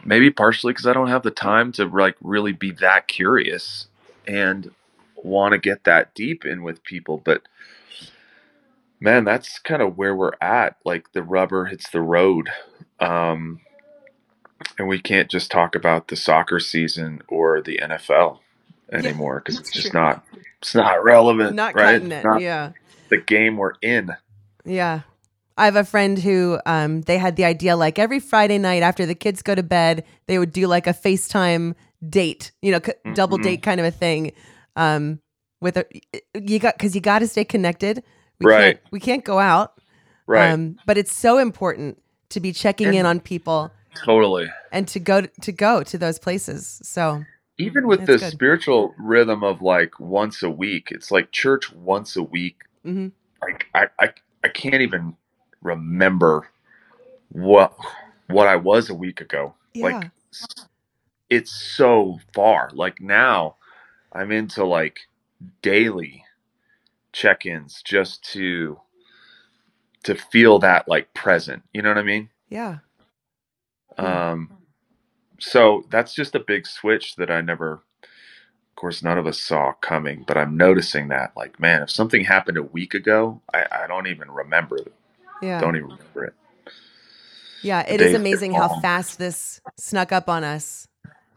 [0.05, 3.87] maybe partially because I don't have the time to like really be that curious
[4.27, 4.73] and
[5.15, 7.19] want to get that deep in with people.
[7.19, 7.43] But
[9.01, 12.51] man that's kind of where we're at like the rubber hits the road
[12.99, 13.61] um
[14.79, 18.39] and we can't just talk about the soccer season or the nfl
[18.93, 20.01] anymore because that's it's just true.
[20.01, 20.25] not
[20.61, 22.25] it's not relevant Not right cutting it.
[22.25, 22.73] not Yeah.
[23.11, 24.11] the game we're in
[24.65, 25.01] Yeah.
[25.57, 29.07] I have a friend who um, they had the idea like every Friday night after
[29.07, 31.75] the kids go to bed, they would do like a FaceTime
[32.09, 33.43] date, you know, c- double Mhm.
[33.43, 34.31] date kind of a thing.
[34.77, 35.19] Um,
[35.61, 35.85] with a,
[36.41, 38.05] you got because you got to stay connected.
[38.39, 38.63] We Right.
[38.77, 39.73] Can't, we can't go out.
[40.29, 43.73] right Um, but it's so important to be checking in on people
[44.05, 46.81] totally and to go to go to those places.
[46.83, 47.25] So
[47.59, 52.23] even with the spiritual rhythm of like once a week, it's like church once a
[52.23, 52.63] week.
[52.85, 53.09] hmm
[53.43, 54.13] Like I, I,
[54.45, 55.17] I can't even
[55.63, 56.49] remember
[57.31, 57.77] what
[58.29, 59.55] what I was a week ago.
[59.75, 59.85] Yeah.
[59.87, 60.11] Like
[61.29, 62.71] it's so far.
[62.73, 63.57] Like now,
[64.13, 65.01] I'm into like
[65.63, 66.25] daily
[67.13, 68.81] check-ins just to
[70.05, 71.63] to feel that like present.
[71.73, 72.31] You know what I mean?
[72.49, 72.79] yeah.
[73.99, 74.51] Um,
[75.39, 79.73] so that's just a big switch that I never, of course, none of us saw
[79.81, 80.25] coming.
[80.27, 84.07] But I'm noticing that, like, man, if something happened a week ago, I, I don't
[84.07, 84.77] even remember.
[84.77, 84.93] it.
[85.43, 85.61] Yeah.
[85.61, 86.35] Don't even remember it.
[87.63, 90.87] Yeah, it is amazing how fast this snuck up on us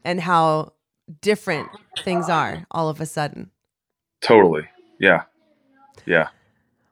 [0.04, 0.74] and how
[1.21, 1.67] different
[2.04, 3.50] things are all of a sudden.
[4.21, 4.67] Totally.
[5.00, 5.24] Yeah.
[6.06, 6.30] Yeah.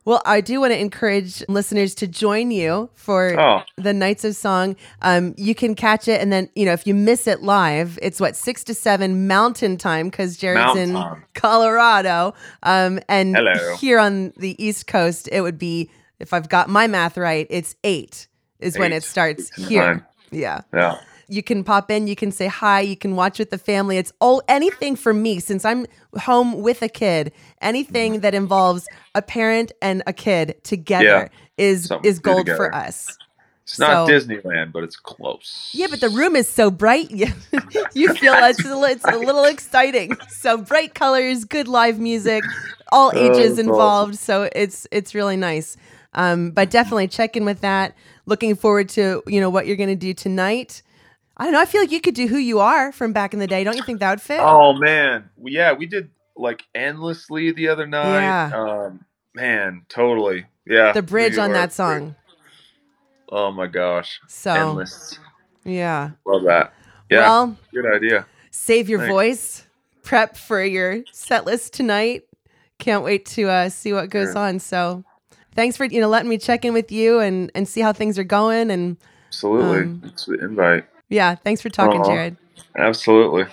[0.10, 4.36] Well, I do want to encourage listeners to join you for Oh, the Nights of
[4.36, 4.76] Song.
[5.04, 8.20] Um, you can catch it, and then you know if you miss it live, it's
[8.20, 11.24] what six to seven Mountain Time because Jared's Mountain in.
[11.36, 13.76] Colorado, um, and Hello.
[13.76, 17.76] here on the East Coast, it would be if I've got my math right, it's
[17.84, 18.28] eight
[18.60, 19.84] is when it starts Eastern here.
[19.84, 20.06] time.
[20.32, 20.62] Yeah.
[20.74, 21.00] yeah.
[21.30, 23.98] You can pop in, you can say hi, you can watch with the family.
[23.98, 25.86] It's all anything for me since I'm
[26.20, 27.32] home with a kid.
[27.62, 31.28] Anything that involves a parent and a kid together Yeah.
[31.58, 33.18] is is gold for us.
[33.64, 35.70] It's not So- Disneyland, but it's close.
[35.74, 37.12] Yeah, but the room is so bright.
[37.94, 40.12] You, feel it's, a it's a little exciting.
[40.30, 42.44] So bright colors, good live music,
[42.92, 44.16] all Oh, ages that's involved.
[44.18, 45.78] So it's it's really nice.
[46.16, 47.96] Um, but definitely check in with that.
[48.26, 50.82] Looking forward to you know what you're going to do tonight.
[51.40, 51.62] I don't know.
[51.62, 53.64] I feel like you could do who you are from back in the day.
[53.64, 54.42] Don't you think that would fit?
[54.44, 58.14] Oh man, yeah, we did like endlessly the other night.
[58.22, 58.52] Yeah.
[58.54, 60.46] Um, man, totally.
[60.68, 60.92] Yeah.
[60.92, 62.16] the bridge on that song.
[63.32, 65.18] Oh my gosh, So endless.
[65.64, 66.12] yeah.
[66.26, 66.74] Love that.
[67.10, 68.26] Yeah, Well, good idea.
[68.52, 69.12] save your Thanks.
[69.12, 69.66] voice.
[70.04, 72.24] Prep for your set list tonight.
[72.80, 74.40] Can't wait to uh, see what goes Sure.
[74.40, 74.60] on.
[74.60, 75.04] So
[75.56, 78.18] thanks for you know letting me check in with you and and see how things
[78.18, 78.72] are going.
[78.72, 78.98] And
[79.28, 80.86] Absolutely, Um, it's the invite.
[81.10, 82.06] Yeah, thanks for talking, Aw.
[82.06, 82.38] Jared.
[82.78, 83.46] Absolutely.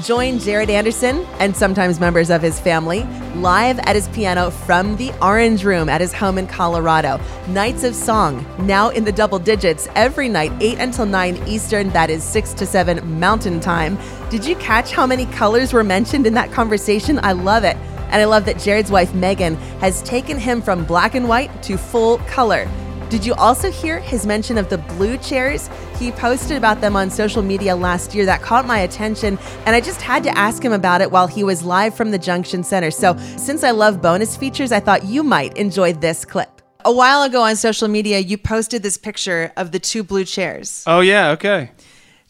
[0.00, 3.02] Join Jared Anderson and sometimes members of his family
[3.34, 7.20] live at his piano from the Orange Room at his home in Colorado.
[7.48, 12.08] Nights of Song, now in the double digits, every night, 8 until 9 Eastern, that
[12.08, 13.98] is 6 to 7 Mountain Time.
[14.30, 17.20] Did you catch how many colors were mentioned in that conversation?
[17.22, 17.76] I love it.
[18.12, 21.76] And I love that Jared's wife, Megan, has taken him from black and white to
[21.76, 22.66] full color.
[23.12, 25.68] Did you also hear his mention of the blue chairs?
[25.98, 28.24] He posted about them on social media last year.
[28.24, 31.44] That caught my attention, and I just had to ask him about it while he
[31.44, 32.90] was live from the Junction Center.
[32.90, 36.62] So, since I love bonus features, I thought you might enjoy this clip.
[36.86, 40.82] A while ago on social media, you posted this picture of the two blue chairs.
[40.86, 41.70] Oh yeah, okay.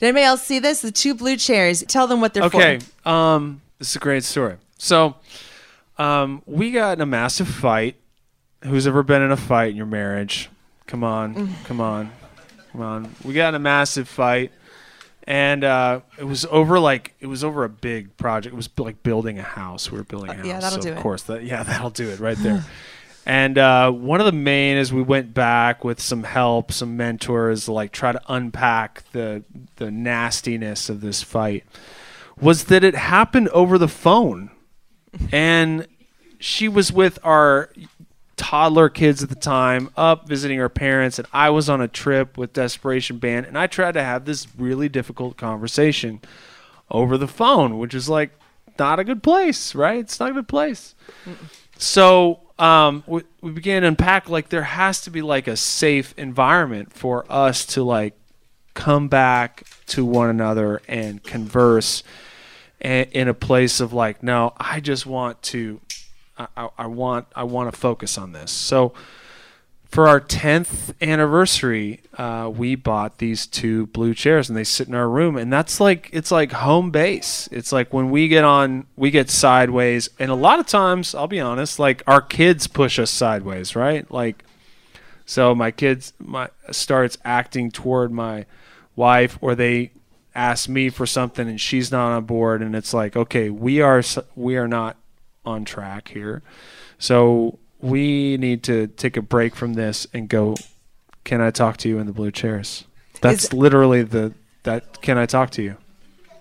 [0.00, 0.82] Did anybody else see this?
[0.82, 1.84] The two blue chairs.
[1.86, 2.80] Tell them what they're Okay.
[2.80, 2.82] for.
[2.82, 4.56] Okay, um this is a great story.
[4.78, 5.14] So
[5.96, 7.94] um we got in a massive fight.
[8.64, 10.50] Who's ever been in a fight in your marriage?
[10.86, 11.54] Come on.
[11.64, 12.10] Come on.
[12.72, 13.14] Come on.
[13.24, 14.52] We got in a massive fight.
[15.24, 18.52] And uh, it was over like it was over a big project.
[18.52, 19.90] It was like building a house.
[19.90, 20.44] We were building a house.
[20.46, 21.00] yeah, that'll so do Of it.
[21.00, 22.64] course, that yeah, that'll do it right there.
[23.24, 27.68] And uh, one of the main is we went back with some help, some mentors,
[27.68, 29.44] like try to unpack the
[29.76, 31.62] the nastiness of this fight.
[32.40, 34.50] Was that it happened over the phone,
[35.30, 35.86] and
[36.40, 37.70] she was with our
[38.42, 42.36] toddler kids at the time, up visiting her parents, and I was on a trip
[42.36, 46.20] with Desperation Band, and I tried to have this really difficult conversation
[46.90, 48.30] over the phone, which is like
[48.80, 50.00] not a good place, right?
[50.00, 50.96] It's not a good place.
[51.78, 56.12] So um, we, we began to unpack like there has to be like a safe
[56.18, 58.14] environment for us to like
[58.74, 62.02] come back to one another and converse
[62.82, 65.78] a- in a place of like no i just want to
[66.38, 68.50] I, I, want i want to focus on this.
[68.50, 68.92] So
[69.84, 74.94] for our 10th anniversary uh, we bought these two blue chairs and they sit in
[74.94, 77.48] our room and that's like it's like home base.
[77.52, 81.28] It's like when we get on we get sideways and a lot of times i'll
[81.28, 84.10] be honest like our kids push us sideways right?
[84.10, 84.44] Like
[85.26, 88.46] so my kids my starts acting toward my
[88.96, 89.92] wife or they
[90.34, 94.02] ask me for something and she's not on board and it's like okay we are
[94.34, 94.96] we are not
[95.44, 96.42] on track here.
[96.98, 100.54] So we need to take a break from this and go
[101.24, 102.84] can i talk to you in the blue chairs?
[103.20, 105.76] That's Is- literally the that can i talk to you?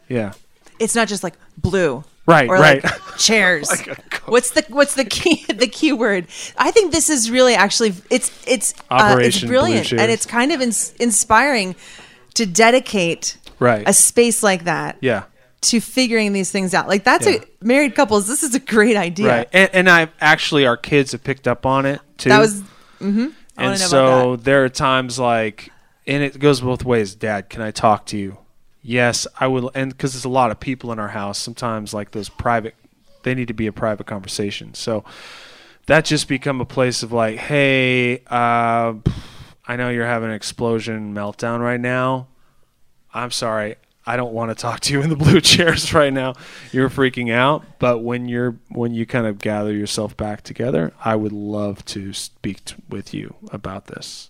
[0.08, 0.34] Yeah.
[0.80, 2.04] It's not just like blue.
[2.26, 2.84] right or right.
[2.84, 3.70] like chairs.
[3.70, 6.28] Like what's the what's the key the key word?
[6.58, 10.52] I think this is really actually it's it's uh, it's Operation brilliant and it's kind
[10.52, 11.76] of ins- inspiring
[12.36, 13.84] to dedicate right.
[13.88, 15.24] a space like that yeah
[15.62, 16.88] to figuring these things out.
[16.88, 17.38] Like that's Yeah.
[17.62, 18.28] a married couples.
[18.28, 19.28] This is a great idea.
[19.28, 19.50] Right.
[19.54, 22.30] And, and I actually, our kids have picked up on it too.
[22.30, 22.62] That was.
[23.00, 23.28] Mm-hmm.
[23.58, 25.69] And so there are times like,
[26.08, 27.13] and it goes both ways.
[27.13, 28.38] Dad, can I talk to you?
[28.82, 29.69] Yes, I will.
[29.76, 32.74] And because there's a lot of people in our house, sometimes like those private,
[33.21, 34.74] they need to be a private conversation.
[34.74, 35.04] So
[35.86, 38.93] that just become a place of like, hey, uh,
[39.67, 42.28] I know you're having an explosion meltdown right now.
[43.13, 43.76] I'm sorry.
[44.06, 46.34] I don't want to talk to you in the blue chairs right now.
[46.72, 51.16] You're freaking out, but when you're when you kind of gather yourself back together, I
[51.16, 54.30] would love to speak t- with you about this.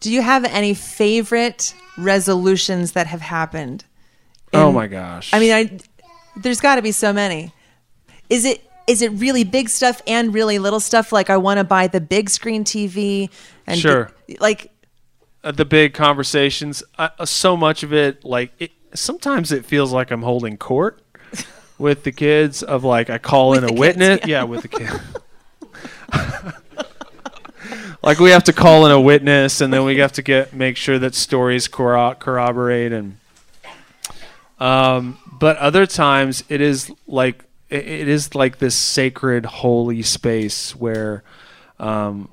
[0.00, 3.84] Do you have any favorite resolutions that have happened?
[4.54, 5.32] oh my gosh.
[5.32, 5.78] I mean, I
[6.36, 7.52] there's got to be so many.
[8.30, 11.12] Is it is it really big stuff and really little stuff?
[11.12, 13.30] Like I want to buy the big screen TV
[13.66, 14.10] and Sure.
[14.40, 14.71] like
[15.50, 20.10] the big conversations, uh, uh, so much of it like it, sometimes it feels like
[20.12, 21.02] I'm holding court
[21.78, 24.20] with the kids of like I call in a kids, witness.
[24.20, 24.38] yeah.
[24.38, 25.00] yeah, with the kids.
[28.02, 30.76] like we have to call in a witness and then we have to get make
[30.76, 33.16] sure that stories corro- corroborate and
[34.60, 40.76] um but other times it is like it, it is like this sacred holy space
[40.76, 41.22] where
[41.78, 42.28] um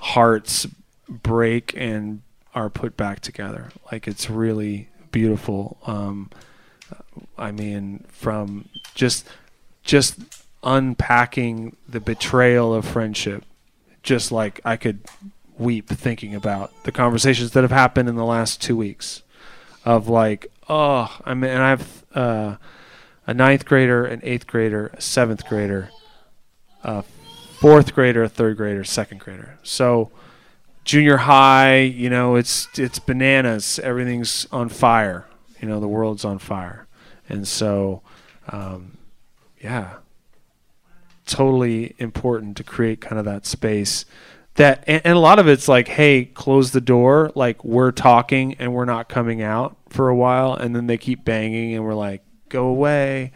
[0.00, 0.66] hearts
[1.08, 2.20] break and
[2.56, 6.28] are put back together like it's really beautiful um
[7.38, 9.24] i mean from just
[9.84, 10.18] just
[10.64, 13.44] unpacking the betrayal of friendship
[14.06, 15.00] just like I could
[15.58, 19.22] weep thinking about the conversations that have happened in the last two weeks
[19.84, 22.56] of like, oh, I mean, and I have uh,
[23.26, 25.90] a ninth grader, an eighth grader, a seventh grader,
[26.82, 27.02] a
[27.60, 29.58] fourth grader, a third grader, second grader.
[29.62, 30.10] So
[30.86, 33.78] junior high, you know, it's it's bananas.
[33.80, 35.26] Everything's on fire.
[35.60, 36.86] You know, the world's on fire,
[37.28, 38.00] and so,
[38.48, 38.96] um,
[39.60, 39.96] yeah,
[41.26, 44.06] totally important to create kind of that space
[44.56, 47.30] that and, and a lot of it's like hey close the door.
[47.34, 50.54] Like we're talking and we're not coming out for a while.
[50.54, 53.32] And then they keep banging and we're like go away.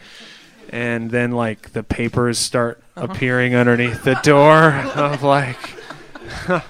[0.70, 5.58] And then like the papers start appearing underneath the door of like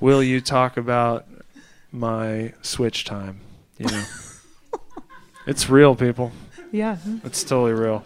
[0.00, 1.26] will you talk about
[1.92, 3.40] my switch time
[3.78, 4.04] you know
[5.46, 6.32] it's real people
[6.72, 6.98] yeah.
[7.24, 8.04] it's totally real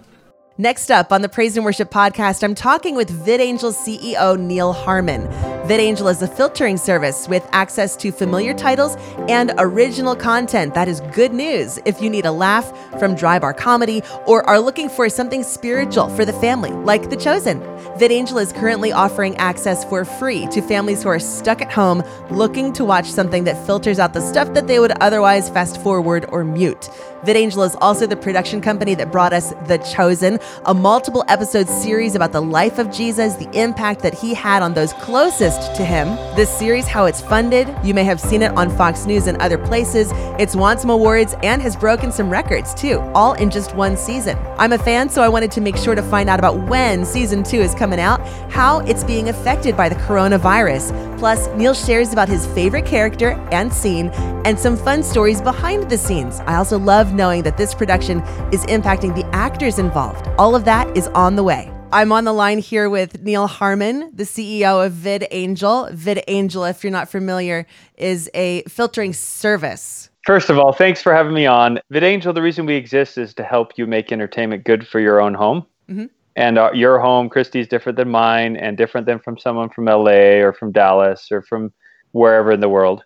[0.59, 5.27] Next up on the Praise and Worship podcast, I'm talking with VidAngel CEO Neal Harmon.
[5.71, 8.97] VidAngel is a filtering service with access to familiar titles
[9.29, 10.75] and original content.
[10.75, 12.67] That is good news if you need a laugh
[12.99, 17.17] from dry bar comedy or are looking for something spiritual for the family, like The
[17.17, 17.61] Chosen.
[18.01, 22.03] VidAngel is currently offering access for free to families who are stuck at home
[22.33, 26.27] looking to watch something that filters out the stuff that they would otherwise fast forward
[26.31, 26.89] or mute.
[27.25, 32.15] VidAngel is also the production company that brought us The Chosen, a multiple episode series
[32.15, 36.09] about the life of Jesus, the impact that he had on those closest to him.
[36.35, 39.59] This series, how it's funded, you may have seen it on Fox News and other
[39.59, 40.11] places.
[40.39, 44.39] It's won some awards and has broken some records too, all in just one season.
[44.57, 47.43] I'm a fan, so I wanted to make sure to find out about when season
[47.43, 51.19] two is coming out, how it's being affected by the coronavirus.
[51.19, 54.09] Plus, Neal shares about his favorite character and scene
[54.47, 56.41] and some fun stories behind the scenes.
[56.41, 58.21] I also love knowing that this production
[58.53, 60.29] is impacting the actors involved.
[60.39, 61.73] All of that is on the way.
[61.93, 65.93] I'm on the line here with Neal Harmon, the CEO of VidAngel.
[65.93, 70.09] VidAngel, if you're not familiar, is a filtering service.
[70.25, 71.81] First of all, thanks for having me on.
[71.93, 75.35] VidAngel, the reason we exist is to help you make entertainment good for your own
[75.35, 75.67] home.
[75.91, 76.11] Mhm.
[76.37, 79.87] And uh, your home, Christy, is different than mine and different than from someone from
[79.87, 81.73] LA or from Dallas or from
[82.13, 83.03] wherever in the world.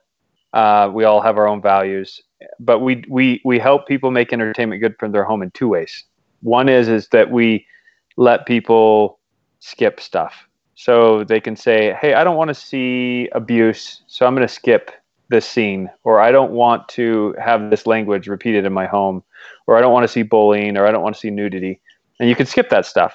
[0.53, 2.21] Uh, we all have our own values,
[2.61, 6.05] but we, we, we help people make entertainment good for their home in two ways.
[6.43, 7.67] One is is that we
[8.17, 9.19] let people
[9.61, 10.47] skip stuff.
[10.75, 14.53] So they can say, "Hey, I don't want to see abuse, so I'm going to
[14.53, 14.91] skip
[15.29, 19.23] this scene," or "I don't want to have this language repeated in my home,"
[19.67, 21.81] or "I don't want to see bullying," or "I don't want to see nudity,"
[22.19, 23.15] and you can skip that stuff.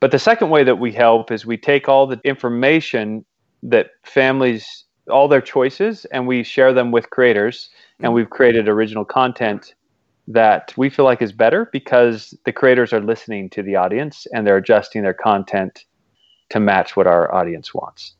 [0.00, 3.24] But the second way that we help is we take all the information
[3.62, 9.04] that families, all their choices, and we share them with creators, and we've created original
[9.04, 9.74] content
[10.28, 14.46] that we feel like is better because the creators are listening to the audience and
[14.46, 15.84] they're adjusting their content
[16.50, 18.14] to match what our audience wants.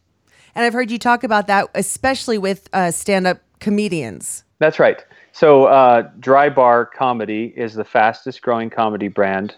[0.55, 4.45] And I've heard you talk about that, especially with uh, stand up comedians.
[4.59, 5.05] That's right.
[5.33, 9.55] So, uh, Dry Bar Comedy is the fastest growing comedy brand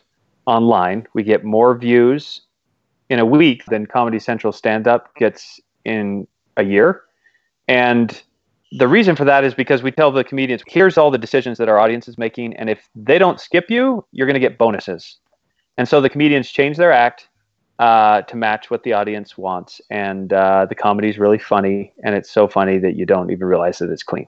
[0.46, 1.06] online.
[1.14, 2.42] We get more views
[3.10, 7.02] in a week than Comedy Central stand up gets in a year.
[7.68, 8.22] And
[8.72, 11.68] the reason for that is because we tell the comedians, here's all the decisions that
[11.68, 15.18] our audience is making, and if they don't skip you, you're going to get bonuses.
[15.78, 17.28] And so the comedians change their act
[17.78, 22.14] uh, to match what the audience wants, and uh, the comedy is really funny, and
[22.14, 24.26] it's so funny that you don't even realize that it's clean.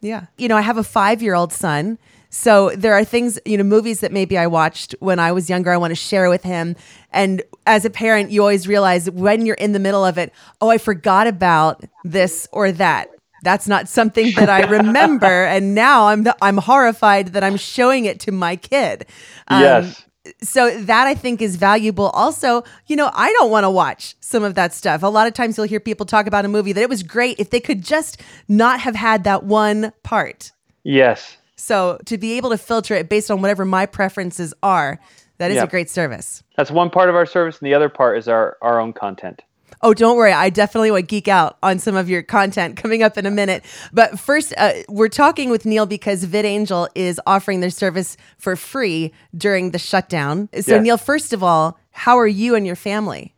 [0.00, 0.26] Yeah.
[0.38, 1.98] You know, I have a five year old son.
[2.30, 5.72] So there are things, you know, movies that maybe I watched when I was younger,
[5.72, 6.76] I want to share with him.
[7.12, 10.70] And as a parent, you always realize when you're in the middle of it, oh,
[10.70, 13.10] I forgot about this or that.
[13.42, 18.20] That's not something that I remember, and now I'm I'm horrified that I'm showing it
[18.20, 19.06] to my kid.
[19.48, 20.04] Um, yes.
[20.42, 22.08] So that I think is valuable.
[22.10, 25.02] Also, you know, I don't want to watch some of that stuff.
[25.02, 27.40] A lot of times you'll hear people talk about a movie that it was great
[27.40, 30.52] if they could just not have had that one part.
[30.84, 31.38] Yes.
[31.56, 35.00] So to be able to filter it based on whatever my preferences are,
[35.38, 35.68] that is yep.
[35.68, 36.42] a great service.
[36.56, 39.42] That's one part of our service, and the other part is our our own content.
[39.82, 40.32] Oh, don't worry.
[40.32, 43.64] I definitely would geek out on some of your content coming up in a minute.
[43.92, 49.12] But first, uh, we're talking with Neal because VidAngel is offering their service for free
[49.36, 50.48] during the shutdown.
[50.52, 50.82] So, yes.
[50.82, 53.34] Neal, first of all, how are you and your family?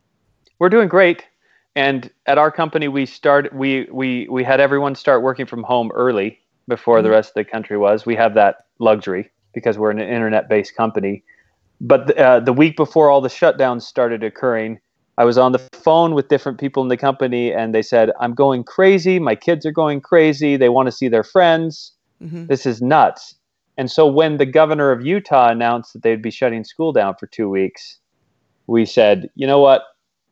[0.59, 1.25] We're doing great.
[1.75, 5.91] And at our company, we start we we we had everyone start working from home
[5.93, 7.05] early before mm-hmm.
[7.05, 8.05] the rest of the country was.
[8.05, 11.23] We have that luxury because we're an internet-based company.
[11.81, 14.79] But uh, the week before all the shutdowns started occurring,
[15.17, 18.33] I was on the phone with different people in the company, and they said, "I'm
[18.33, 19.19] going crazy.
[19.19, 20.57] My kids are going crazy.
[20.57, 21.91] They want to see their friends.
[22.21, 22.47] Mm-hmm.
[22.47, 23.35] This is nuts."
[23.77, 27.27] And so, when the governor of Utah announced that they'd be shutting school down for
[27.27, 27.99] two weeks,
[28.67, 29.83] we said, "You know what?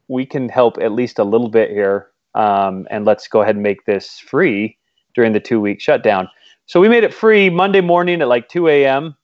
[0.07, 3.63] We can help at least a little bit here, um, and let's go ahead and
[3.63, 4.77] make this free
[5.13, 6.27] during the two-week shutdown."
[6.65, 9.15] So we made it free Monday morning at like 2 a.m.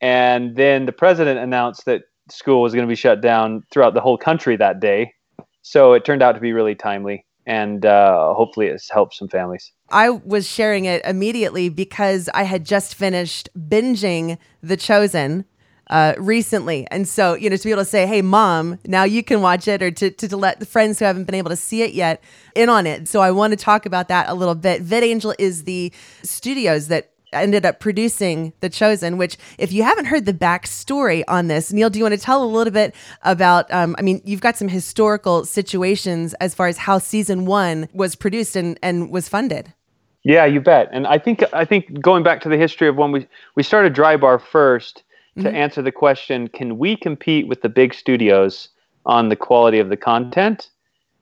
[0.00, 2.02] And then the president announced that
[2.32, 5.12] school was going to be shut down throughout the whole country that day.
[5.62, 9.72] So it turned out to be really timely and uh, hopefully it's helped some families.
[9.90, 15.44] I was sharing it immediately because I had just finished binging The Chosen
[15.88, 16.86] uh, recently.
[16.90, 19.66] And so, you know, to be able to say, hey, mom, now you can watch
[19.66, 21.92] it, or to, to, to let the friends who haven't been able to see it
[21.92, 22.22] yet
[22.54, 23.08] in on it.
[23.08, 24.84] So I want to talk about that a little bit.
[24.84, 30.26] VidAngel is the studios that ended up producing The Chosen, which, if you haven't heard
[30.26, 33.72] the backstory on this, Neal, do you want to tell a little bit about?
[33.72, 38.14] Um, I mean, you've got some historical situations as far as how season one was
[38.14, 39.72] produced and, and was funded.
[40.22, 40.88] Yeah, you bet.
[40.92, 43.94] And I think I think going back to the history of when we we started
[43.94, 45.02] Drybar first
[45.36, 45.56] to mm-hmm.
[45.56, 48.68] answer the question, can we compete with the big studios
[49.06, 50.68] on the quality of the content?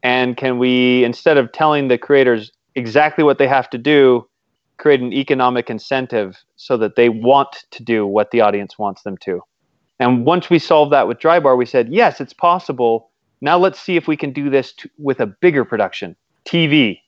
[0.03, 4.29] And can we instead of telling the creators exactly what they have to do,
[4.78, 9.16] create an economic incentive so that they want to do what the audience wants them
[9.18, 9.42] to.
[10.00, 13.10] And once we solved that with Drybar, we said, yes, it's possible.
[13.40, 16.14] Now let's see if we can do this with a bigger production,
[16.44, 17.00] TV.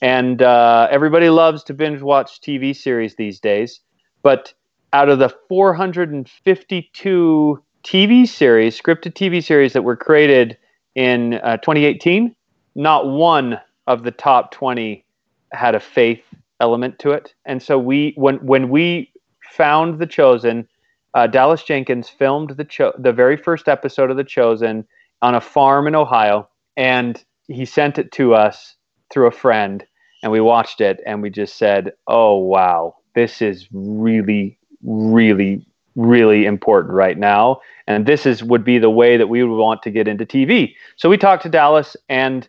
[0.00, 3.80] And uh, everybody loves to binge watch TV series these days.
[4.22, 4.54] But
[4.92, 10.56] out of the 452 TV series, scripted TV series that were created
[10.94, 12.34] in uh, 2018,
[12.74, 15.04] not one of the top 20
[15.52, 16.22] had a faith
[16.60, 17.34] element to it.
[17.44, 19.12] And so we when when we
[19.52, 20.68] found the chosen,
[21.14, 24.86] uh, Dallas Jenkins filmed the cho- the very first episode of the chosen
[25.22, 28.76] on a farm in Ohio, and he sent it to us
[29.10, 29.84] through a friend,
[30.22, 35.64] and we watched it, and we just said, "Oh wow, this is really, really."
[35.96, 39.82] really important right now and this is would be the way that we would want
[39.82, 40.74] to get into TV.
[40.96, 42.46] So we talked to Dallas and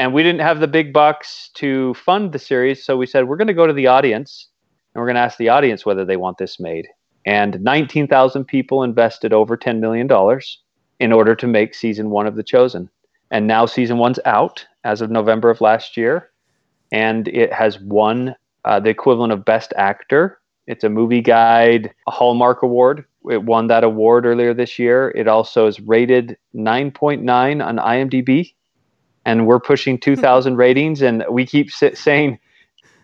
[0.00, 3.36] and we didn't have the big bucks to fund the series so we said we're
[3.36, 4.48] going to go to the audience
[4.94, 6.88] and we're going to ask the audience whether they want this made.
[7.26, 10.58] And 19,000 people invested over 10 million dollars
[11.00, 12.88] in order to make season 1 of the chosen.
[13.30, 16.30] And now season 1's out as of November of last year
[16.90, 18.34] and it has won
[18.64, 20.40] uh, the equivalent of best actor.
[20.66, 23.04] It's a movie guide a hallmark award.
[23.30, 25.10] It won that award earlier this year.
[25.14, 28.54] It also is rated 9.9 on imdb
[29.24, 30.00] and we're pushing hmm.
[30.00, 32.38] 2000 ratings and we keep saying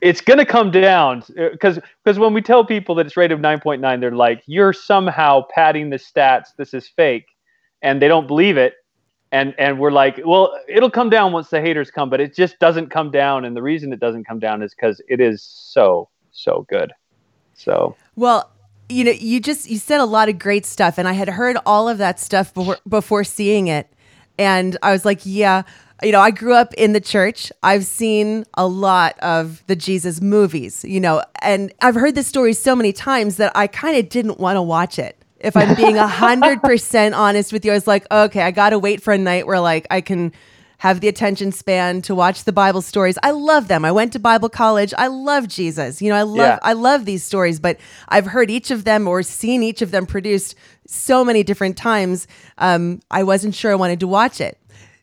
[0.00, 1.22] it's going to come down.
[1.38, 5.42] Uh, because because when we tell people that it's rated 9.9 they're like you're somehow
[5.54, 6.54] padding the stats.
[6.56, 7.26] This is fake.
[7.82, 8.74] And they don't believe it.
[9.32, 12.58] And and we're like well it'll come down once the haters come but it just
[12.58, 13.44] doesn't come down.
[13.44, 16.92] And the reason it doesn't come down is because it is so so good.
[17.54, 18.50] So well
[18.88, 21.56] you know you just you said a lot of great stuff and i had heard
[21.66, 23.88] all of that stuff before before seeing it
[24.38, 25.62] and i was like yeah
[26.02, 27.50] you know, I grew up in the church.
[27.62, 32.52] I've seen a lot of the Jesus movies, you know, and I've heard this story
[32.52, 35.16] so many times that I kind of didn't want to watch it.
[35.40, 39.02] If I'm being 100% honest with you, I was like, okay, I got to wait
[39.02, 40.32] for a night where like I can
[40.78, 43.18] have the attention span to watch the Bible stories.
[43.22, 43.84] I love them.
[43.84, 44.92] I went to Bible college.
[44.98, 46.02] I love Jesus.
[46.02, 46.58] You know, I love Yeah.
[46.62, 50.06] I love these stories, but I've heard each of them or seen each of them
[50.06, 50.54] produced
[50.86, 52.26] so many different times.
[52.58, 54.58] Um, I wasn't sure I wanted to watch it.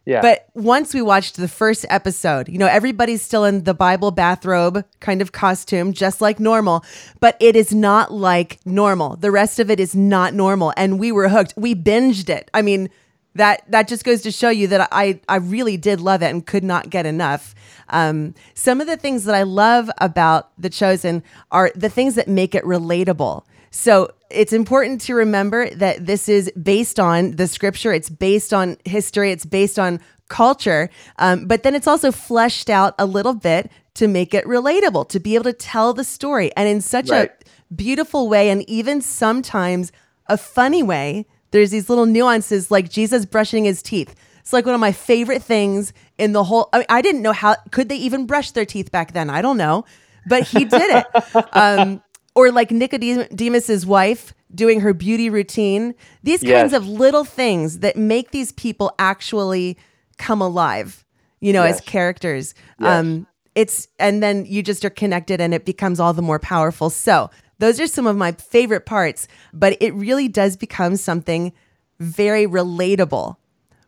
[0.05, 0.21] Yeah.
[0.21, 4.84] But once we watched the first episode, you know, everybody's still in the Bible bathrobe
[4.99, 6.84] kind of costume, just like normal,
[7.21, 9.15] but it is not like normal.
[9.15, 10.74] The rest of it is not normal.
[10.76, 11.53] And we were hooked.
[11.55, 12.51] We binged it.
[12.53, 12.89] I mean,
[13.36, 16.45] that that just goes to show you that I I really did love it and
[16.45, 17.55] could not get enough.
[17.89, 22.27] Um, some of the things that I love about The Chosen are the things that
[22.27, 23.43] make it relatable.
[23.71, 28.77] So it's important to remember that this is based on the scripture, it's based on
[28.86, 33.71] history, it's based on culture, um, but then it's also fleshed out a little bit
[33.95, 37.29] to make it relatable, to be able to tell the story and in such Right.
[37.29, 39.91] a beautiful way, and even sometimes
[40.27, 41.25] a funny way.
[41.54, 44.16] There's these little nuances like Jesus brushing his teeth.
[44.39, 46.68] It's like one of my favorite things in the whole.
[46.74, 49.30] I, mean, I didn't know how could they even brush their teeth back then.
[49.30, 49.86] I don't know,
[50.28, 51.45] but he did it.
[51.56, 52.01] um,
[52.34, 55.93] or like Nicodemus's wife doing her beauty routine.
[56.24, 56.74] These kinds Yes.
[56.74, 59.78] of little things that make these people actually
[60.18, 61.06] come alive.
[61.39, 62.56] You know, as characters.
[62.80, 62.99] Yes.
[62.99, 66.89] Um, it's and then you just are connected, and it becomes all the more powerful.
[66.89, 67.30] So
[67.60, 71.54] those are some of my favorite parts, but it really does become something
[71.99, 73.38] very relatable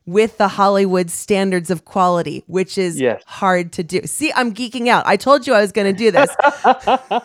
[0.06, 3.24] with the Hollywood standards of quality, which is Yes.
[3.26, 4.02] hard to do.
[4.06, 5.06] See, I'm geeking out.
[5.08, 6.30] I told you I was going to do this.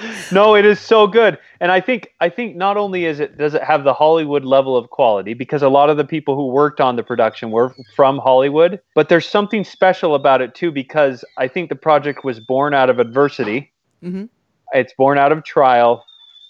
[0.32, 1.38] no, it is so good.
[1.60, 4.76] And I think I think not only is it does it have the Hollywood level
[4.76, 8.18] of quality because a lot of the people who worked on the production were from
[8.18, 12.72] Hollywood, but there's something special about it too because I think the project was born
[12.74, 13.72] out of adversity.
[14.02, 14.28] Mhm.
[14.72, 16.04] It's born out of trial,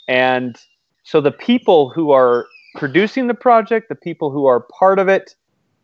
[0.08, 0.56] and
[1.02, 2.46] so the people who are
[2.76, 5.34] producing the project, the people who are part of it,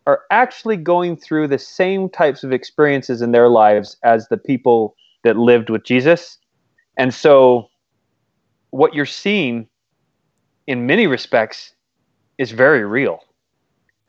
[0.05, 4.95] are actually going through the same types of experiences in their lives as the people
[5.23, 6.37] that lived with Jesus.
[6.97, 7.69] And so,
[8.71, 9.67] what you're seeing
[10.65, 11.73] in many respects
[12.37, 13.19] is very real.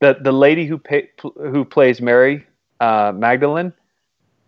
[0.00, 2.46] The, the lady who, pay, who plays Mary
[2.80, 3.72] uh, Magdalene,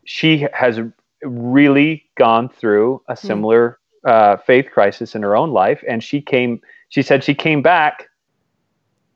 [0.05, 0.79] she has
[1.23, 5.83] really gone through a similar uh, faith crisis in her own life.
[5.89, 6.61] And she came,
[6.91, 8.11] she said she came back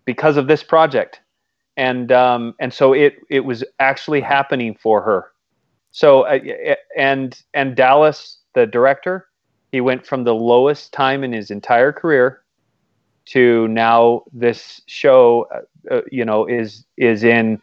[0.07, 1.21] because of this project.
[1.77, 5.33] And, um, and so it, it was actually happening for her.
[5.91, 6.39] So, uh,
[6.97, 9.29] and, and Dallas, the director,
[9.71, 12.41] he went from the lowest time in his entire career
[13.27, 17.61] to now this show, uh, uh, you know, is is in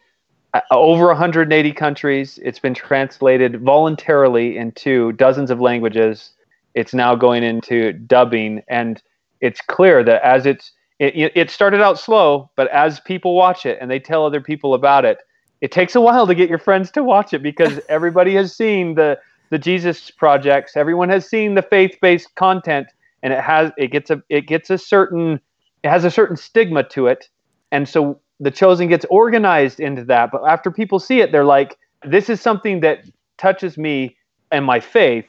[0.53, 2.37] Uh, over 180 countries.
[2.43, 6.31] It's been translated voluntarily into dozens of languages.
[6.73, 9.01] It's now going into dubbing, and
[9.39, 13.77] it's clear that as it's it, it started out slow, but as people watch it
[13.81, 15.19] and they tell other people about it,
[15.61, 18.95] it takes a while to get your friends to watch it because everybody has seen
[18.95, 19.17] the
[19.51, 20.75] the Jesus projects.
[20.75, 22.87] Everyone has seen the faith-based content,
[23.23, 25.39] and it has it gets a it gets a certain
[25.83, 27.29] it has a certain stigma to it,
[27.71, 30.31] and so the chosen gets organized into that.
[30.31, 33.05] But after people see it, they're like, "This is something that
[33.37, 34.17] touches me
[34.51, 35.25] and my faith."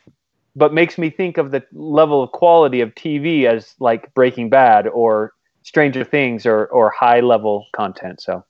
[0.56, 4.86] But makes me think of the level of quality of TV as like Breaking Bad
[4.88, 5.32] or
[5.62, 8.20] Stranger Things or or high level content.
[8.20, 8.44] So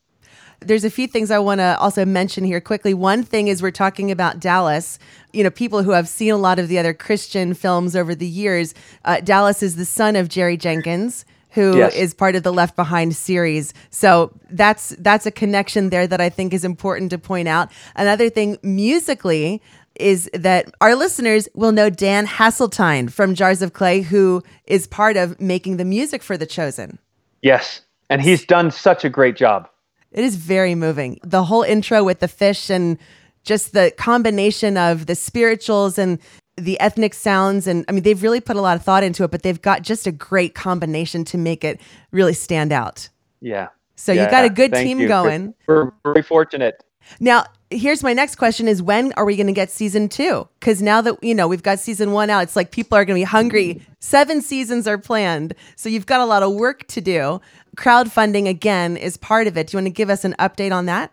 [0.67, 2.95] there's a few things I want to also mention here quickly.
[2.95, 4.99] One thing is we're talking about Dallas.
[5.33, 8.27] You know, people who have seen a lot of the other Christian films over the
[8.27, 8.75] years.
[9.05, 12.15] Uh, Dallas is the son of Jerry Jenkins, who is Yes.
[12.15, 13.73] part of the Left Behind series.
[13.91, 17.71] So that's that's a connection there that I think is important to point out.
[17.97, 19.63] Another thing musically
[19.97, 25.17] is that our listeners will know Dan Haseltine from Jars of Clay, who is part
[25.17, 26.99] of making the music for The Chosen.
[27.43, 29.69] yes, and he's done such a great job.
[30.13, 31.19] It is very moving.
[31.25, 32.99] The whole intro with the fish and
[33.45, 36.19] just the combination of the spirituals and
[36.57, 37.67] the ethnic sounds.
[37.67, 39.83] And I mean, they've really put a lot of thought into it, but they've got
[39.83, 41.81] just a great combination to make it
[42.11, 43.09] really stand out.
[43.41, 43.69] Yeah.
[43.97, 45.09] So you got a good team you.
[45.09, 45.55] going.
[45.67, 46.83] We're very fortunate.
[47.21, 50.49] Now, here's my next question is when are we going to get season 2?
[50.61, 53.17] Cuz now that you know, we've got season 1 out, it's like people are going
[53.17, 53.83] to be hungry.
[54.01, 55.55] 7 seasons are planned.
[55.77, 57.41] So you've got a lot of work to do.
[57.77, 59.69] Crowdfunding again is part of it.
[59.69, 61.13] Do you want to give us an update on that?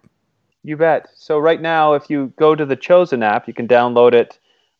[0.63, 1.07] You bet.
[1.15, 4.37] So right now, if you go to the Chosen app, you can download it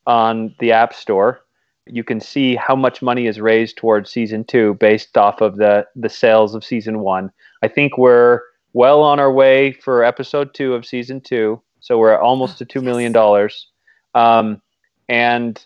[0.09, 1.39] on the App Store.
[1.85, 5.87] You can see how much money is raised towards season two based off of the
[5.95, 7.31] the sales of season one.
[7.61, 8.41] I think we're
[8.73, 11.61] well on our way for episode two of season two.
[11.79, 13.67] So we're almost to two million dollars.
[14.15, 14.61] Um,
[15.07, 15.63] and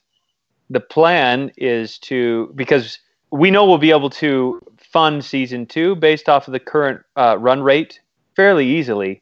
[0.70, 3.00] the plan is to because
[3.32, 7.38] we know we'll be able to fund season two based off of the current uh,
[7.40, 8.00] run rate
[8.36, 9.22] fairly easily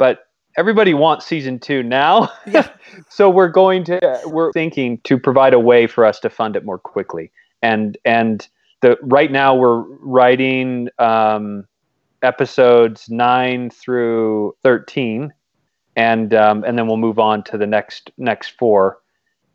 [0.00, 0.29] but
[0.60, 2.30] everybody wants season two now.
[3.08, 6.66] so we're going to we're thinking to provide a way for us to fund it
[6.66, 7.32] more quickly.
[7.62, 8.46] And and
[8.82, 11.66] the right now we're writing um,
[12.22, 15.32] episodes nine through thirteen,
[15.96, 18.98] and um, and then we'll move on to the next next four,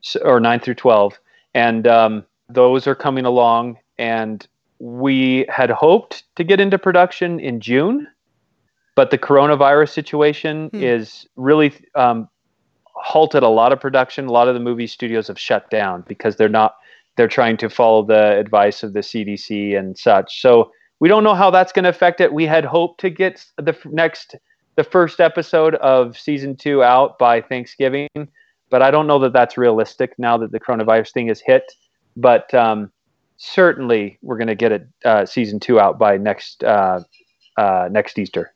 [0.02, 1.20] so, or nine through twelve,
[1.54, 3.78] and um, those are coming along.
[4.00, 4.46] And
[4.80, 8.08] we had hoped to get into production in June
[8.96, 10.82] but the coronavirus situation hmm.
[10.82, 12.28] is really um,
[12.96, 14.26] halted a lot of production.
[14.26, 16.76] A lot of the movie studios have shut down because they're not
[17.18, 20.42] they're trying to follow the advice of the CDC and such.
[20.42, 22.34] So we don't know how that's going to affect it.
[22.34, 24.36] We had hoped to get the next
[24.76, 28.10] the first episode of season two out by Thanksgiving,
[28.70, 31.72] but I don't know that that's realistic now that the coronavirus thing has hit.
[32.18, 32.92] But um,
[33.38, 37.02] certainly, we're going to get it uh, season two out by next uh,
[37.58, 38.55] uh, next Easter.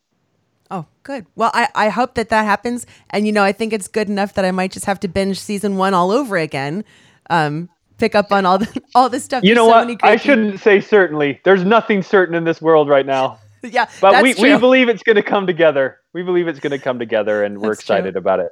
[0.72, 1.26] Oh, good.
[1.36, 2.86] Well, I, I hope that that happens.
[3.10, 5.40] And, you know, I think it's good enough that I might just have to binge
[5.40, 6.84] season one all over again.
[7.30, 9.44] Um, pick up on all the all the stuff.
[9.44, 10.04] You know so what?
[10.04, 11.40] I shouldn't say certainly.
[11.44, 13.40] There's nothing certain in this world right now.
[13.64, 14.54] yeah, but we, true.
[14.54, 16.00] we believe it's going to come together.
[16.14, 18.20] We believe it's going to come together, and we're excited true.
[18.20, 18.52] about it.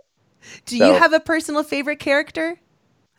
[0.65, 0.87] Do so.
[0.87, 2.59] you have a personal favorite character?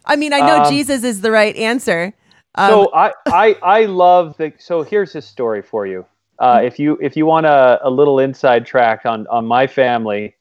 [0.05, 2.15] I mean, I know um, Jesus is the right answer.
[2.55, 4.53] Um, so I, I I love the.
[4.59, 6.05] So here's his story for you.
[6.39, 10.37] Uh, if you if you want a, a little inside track on on my family,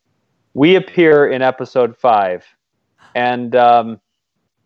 [0.54, 2.46] we appear in episode five,
[3.16, 4.00] and um,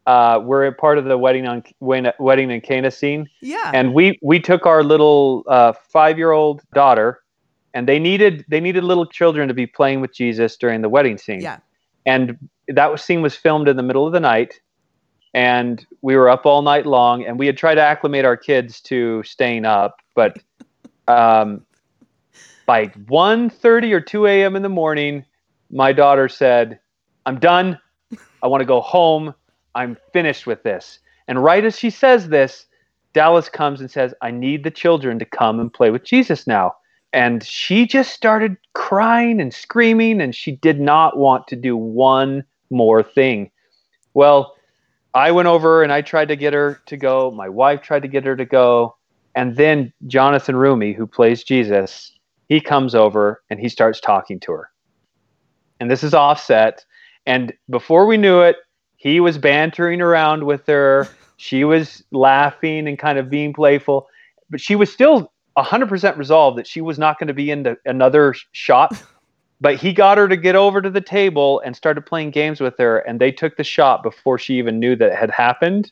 [0.05, 3.29] uh, we're a part of the wedding on wedding in Cana scene.
[3.41, 3.71] Yeah.
[3.73, 7.21] And we we took our little uh, five year old daughter,
[7.73, 11.17] and they needed they needed little children to be playing with Jesus during the wedding
[11.17, 11.41] scene.
[11.41, 11.59] Yeah.
[12.05, 14.59] And that was, scene was filmed in the middle of the night,
[15.34, 18.82] and we were up all night long, and we had tried to acclimate our kids
[18.82, 20.38] to staying up, but
[21.08, 21.66] um,
[22.66, 24.56] by 1.30 or 2 a.m.
[24.56, 25.26] in the morning,
[25.72, 26.80] my daughter said,
[27.26, 27.78] I'm done.
[28.43, 29.34] I want to go home.
[29.76, 30.99] I'm finished with this.
[31.28, 32.66] And right as she says this,
[33.14, 36.74] Dallas comes and says, I need the children to come and play with Jesus now.
[37.14, 42.45] And she just started crying and screaming, and she did not want to do one
[42.70, 43.52] more thing.
[44.14, 44.56] Well,
[45.14, 47.32] I went over and I tried to get her to go.
[47.32, 48.95] My wife tried to get her to go.
[49.36, 52.11] And then Jonathan Roumie, who plays Jesus,
[52.49, 54.69] he comes over and he starts talking to her.
[55.79, 56.86] And this is offset.
[57.25, 58.57] And before we knew it,
[58.97, 61.07] he was bantering around with her.
[61.38, 64.07] She was laughing and kind of being playful,
[64.49, 68.36] but she was still 100% resolved that she was not going to be in another
[68.51, 69.01] shot.
[69.59, 72.77] But he got her to get over to the table and started playing games with
[72.79, 75.91] her, and they took the shot before she even knew that it had happened.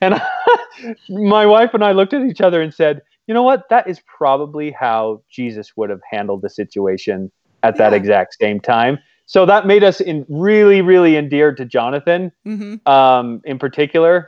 [0.00, 0.20] And
[1.08, 3.68] my wife and I looked at each other and said, you know what?
[3.68, 7.30] That is probably how Jesus would have handled the situation
[7.62, 7.90] at yeah.
[7.90, 8.98] that exact same time.
[9.26, 12.90] So that made us in really, really endeared to Jonathan mm-hmm.
[12.90, 14.26] um, in particular.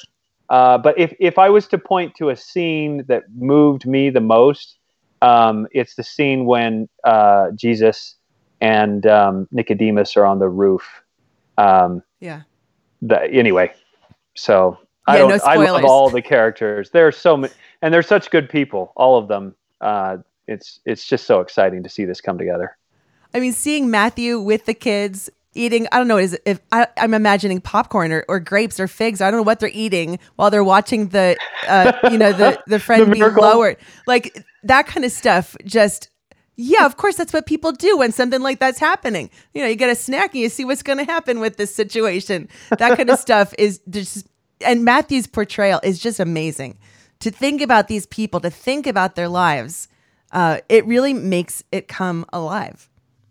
[0.48, 4.20] Uh, but if, if I was to point to a scene that moved me the
[4.20, 4.76] most,
[5.22, 8.16] um, it's the scene when uh, Jesus
[8.60, 11.02] and um, Nicodemus are on the roof.
[11.58, 12.42] Um, yeah.
[13.00, 13.72] The, anyway,
[14.36, 15.30] so I don't.
[15.30, 16.90] No I love all the characters.
[16.90, 18.92] There's so many, and they're such good people.
[18.96, 19.54] All of them.
[19.80, 22.76] Uh, it's it's just so exciting to see this come together.
[23.34, 25.86] I mean, seeing Matthew with the kids eating.
[25.92, 26.18] I don't know.
[26.18, 29.20] Is if I, am I'm imagining popcorn or, or grapes or figs.
[29.20, 31.36] I don't know what they're eating while they're watching the,
[31.66, 33.76] uh, you know, the the friend the being lowered.
[34.06, 35.56] Like that kind of stuff.
[35.64, 36.10] Just
[36.56, 39.30] yeah, of course, that's what people do when something like that's happening.
[39.54, 41.74] You know, you get a snack and you see what's going to happen with this
[41.74, 42.48] situation.
[42.70, 44.26] That kind of stuff is just
[44.64, 46.78] and Matthew's portrayal is just amazing.
[47.20, 49.88] To think about these people, to think about their lives,
[50.32, 52.88] uh, it really makes it come alive.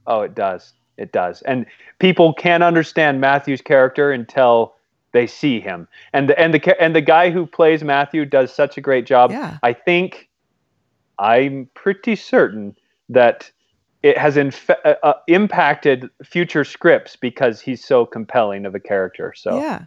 [0.08, 0.74] Oh, it does.
[0.98, 1.42] It does.
[1.44, 1.66] And
[2.00, 4.74] people can't understand Matthew's character until
[5.12, 5.88] they see him.
[6.14, 9.32] And the, and the and the guy who plays Matthew does such a great job.
[9.32, 9.58] Yeah.
[9.64, 10.30] I think
[11.20, 12.76] I'm pretty certain
[13.10, 13.52] that
[14.04, 19.34] it has inf- uh, uh, impacted future scripts because he's so compelling of a character.
[19.36, 19.86] So yeah,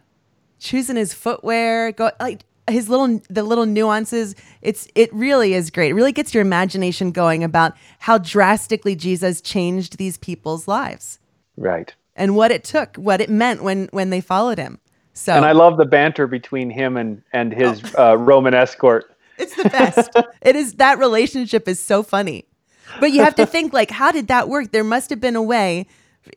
[0.59, 4.35] choosing his footwear, go like his little the little nuances.
[4.61, 5.91] It's it really is great.
[5.91, 11.19] It really gets your imagination going about how drastically Jesus changed these people's lives.
[11.57, 11.93] Right.
[12.15, 14.79] And what it took, what it meant when when they followed him.
[15.13, 18.11] So And I love the banter between him and and his oh.
[18.11, 19.05] uh, Roman escort.
[19.37, 20.09] It's the best.
[20.41, 22.45] it is that relationship is so funny.
[22.99, 24.71] But you have to think like how did that work?
[24.71, 25.87] There must have been a way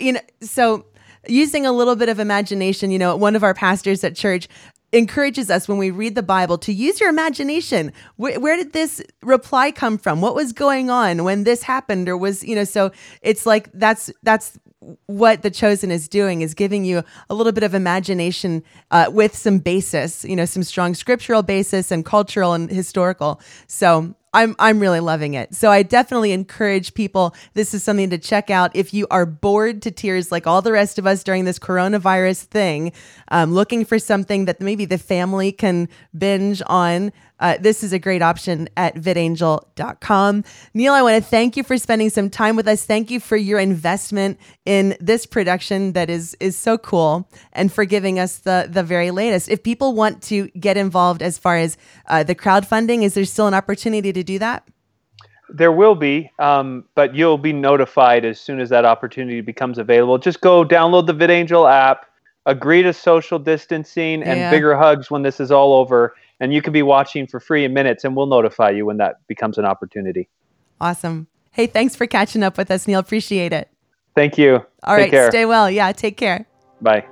[0.01, 0.87] you know so
[1.27, 4.49] using a little bit of imagination, you know, one of our pastors at church
[4.93, 7.93] encourages us when we read the Bible to use your imagination.
[8.17, 10.21] Where, where, did this reply come from?
[10.21, 12.91] What was going on when this happened or was, you know, so
[13.21, 14.59] it's like that's that's
[15.07, 19.37] what the chosen is doing is giving you a little bit of imagination uh, with
[19.37, 23.41] some basis, you know, some strong scriptural basis and cultural and historical.
[23.67, 25.55] So I'm I'm really loving it.
[25.55, 27.35] So I definitely encourage people.
[27.55, 30.73] This is something to check out if you are bored to tears like all the
[30.73, 32.93] rest of us during this coronavirus thing,
[33.29, 37.13] um, looking for something that maybe the family can binge on.
[37.41, 40.45] Uh, this is a great option at vidangel.com.
[40.75, 42.85] Neal, I want to thank you for spending some time with us.
[42.85, 47.85] Thank you for your investment in this production that is is so cool, and for
[47.85, 49.49] giving us the the very latest.
[49.49, 51.77] If people want to get involved as far as
[52.07, 54.67] uh, the crowdfunding, is there still an opportunity to do that?
[55.51, 60.19] There will be, um, but you'll be notified as soon as that opportunity becomes available.
[60.19, 62.05] Just go download the VidAngel app,
[62.45, 64.51] agree to social distancing and Yeah.
[64.51, 67.73] bigger hugs when this is all over, and you can be watching for free in
[67.73, 70.29] minutes, and we'll notify you when that becomes an opportunity.
[70.81, 71.27] Awesome.
[71.53, 73.01] Hey, thanks for catching up with us, Neal.
[73.01, 73.69] Appreciate it.
[74.15, 74.65] Thank you.
[74.83, 75.71] All Take right, stay well.
[75.71, 76.47] Yeah, take care.
[76.81, 77.07] Bye.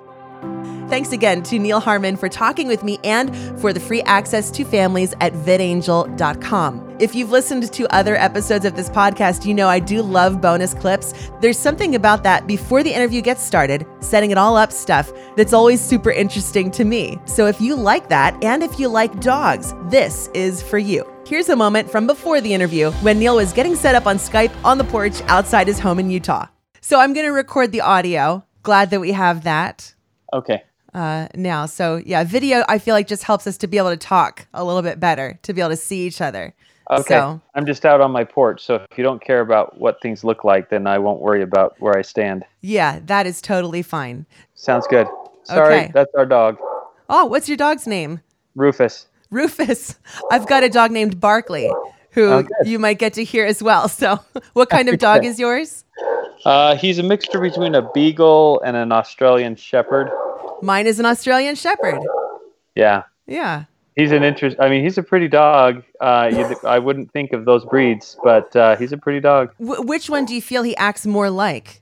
[0.89, 4.65] Thanks again to Neal Harmon for talking with me and for the free access to
[4.65, 6.97] families at vidangel.com.
[6.99, 10.75] If you've listened to other episodes of this podcast, you know I do love bonus
[10.75, 11.13] clips.
[11.41, 15.53] There's something about that before the interview gets started, setting it all up stuff that's
[15.53, 17.19] always super interesting to me.
[17.27, 21.05] So if you like that and if you like dogs, this is for you.
[21.27, 24.53] Here's a moment from before the interview when Neal was getting set up on Skype
[24.65, 26.47] on the porch outside his home in Utah.
[26.81, 28.45] So I'm going to record the audio.
[28.63, 29.95] Glad that we have that
[30.33, 30.65] Okay.
[30.97, 31.67] Uh, now.
[31.67, 34.65] So yeah, video I feel like just helps us to be able to talk a
[34.65, 36.55] little bit better, to be able to see each other.
[36.91, 37.03] Okay.
[37.15, 40.23] So I'm just out on my porch, so if you don't care about what things
[40.25, 42.45] look like, then I won't worry about where I stand.
[42.63, 44.25] yeah, that is totally fine.
[44.55, 45.07] Sounds good.
[45.45, 45.91] Sorry, Okay.
[45.95, 46.59] that's our dog,
[47.09, 48.21] Oh, what's your dog's name?
[48.57, 49.07] Rufus.
[49.31, 49.97] Rufus.
[50.31, 51.71] I've got a dog named Barkley,
[52.11, 53.89] who Oh, you might get to hear as well.
[54.03, 54.21] So,
[54.55, 55.85] what kind of dog is yours?
[56.45, 60.09] Uh, he's a mixture between a beagle and an Australian shepherd.
[60.63, 62.01] Mine is an Australian Shepherd.
[62.75, 63.65] Yeah, Yeah.
[63.97, 64.57] he's an interest.
[64.61, 65.83] I mean, he's a pretty dog.
[66.01, 69.53] Uh, I wouldn't think of those breeds, but uh, he's a pretty dog.
[69.59, 71.81] Wh- which one do you feel he acts more like,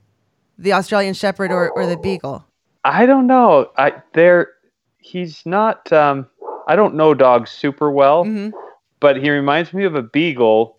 [0.57, 2.45] the Australian Shepherd or, or the Beagle?
[2.83, 3.71] I don't know.
[3.77, 4.53] I there,
[4.99, 5.91] he's not.
[5.91, 6.27] Um,
[6.67, 8.53] I don't know dogs super well, Mhm.
[8.99, 10.77] but he reminds me of a beagle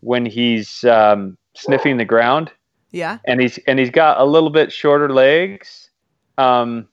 [0.00, 2.50] when he's um, sniffing the ground.
[2.94, 3.18] Yeah.
[3.26, 5.88] and he's and he's got a little bit shorter legs,
[6.36, 6.86] um,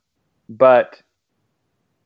[0.50, 1.02] but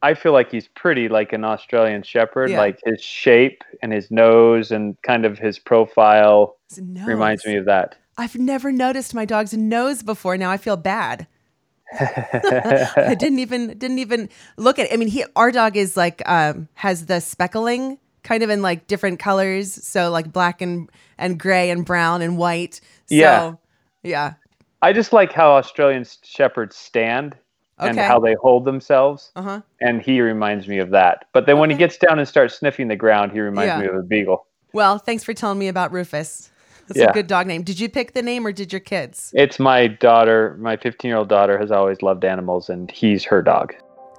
[0.04, 2.52] I feel like he's pretty like an Australian Shepherd.
[2.52, 2.60] Yeah.
[2.60, 7.66] Like his shape and his nose and kind of his profile His reminds me of
[7.66, 7.96] that.
[8.18, 10.38] I've never noticed my dog's nose before.
[10.38, 11.26] Now I feel bad.
[12.00, 14.88] I didn't even didn't even look at.
[14.88, 14.94] It.
[14.94, 18.88] I mean, he our dog is like um, has the speckling kind of in like
[18.88, 22.76] different colors, so like black and and gray and brown and white.
[23.06, 23.54] So, Yeah.
[24.02, 24.34] yeah,
[24.82, 27.38] I just like how Australian Shepherds stand
[27.80, 29.61] and how they hold themselves, uh huh.
[29.82, 31.26] and he reminds me of that.
[31.34, 33.82] But then when he gets down and starts sniffing the ground, he reminds Yeah.
[33.82, 34.45] me of a beagle.
[34.74, 36.49] Well, thanks for telling me about Rufus.
[36.88, 37.63] That's a good dog name.
[37.63, 39.32] Did you pick the name or did your kids?
[39.36, 40.57] It's my daughter.
[40.59, 43.74] My 15 year old daughter has always loved animals, and he's her dog.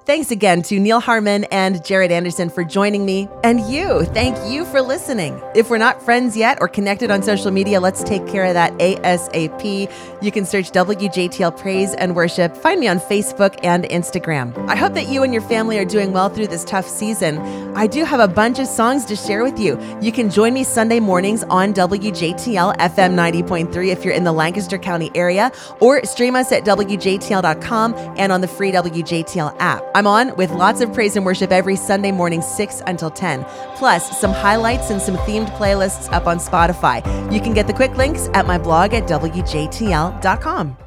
[0.05, 3.27] Thanks again to Neal Harmon and Jared Anderson for joining me.
[3.43, 5.41] And you, thank you for listening.
[5.55, 8.71] If we're not friends yet or connected on social media, let's take care of that
[8.73, 9.91] ASAP.
[10.21, 12.55] You can search WJTL Praise and Worship.
[12.55, 14.55] Find me on Facebook and Instagram.
[14.69, 17.39] I hope that you and your family are doing well through this tough season.
[17.75, 19.79] I do have a bunch of songs to share with you.
[20.01, 24.77] You can join me Sunday mornings on WJTL FM 90.3 if you're in the Lancaster
[24.77, 29.83] County area, or stream us at WJTL.com and on the free WJTL app.
[29.95, 33.45] I'm on with lots of praise and worship every Sunday morning, 6 until 10,
[33.77, 36.97] plus some highlights and some themed playlists up on Spotify.
[37.33, 40.84] You can get the quick links at my blog at WJTL.com.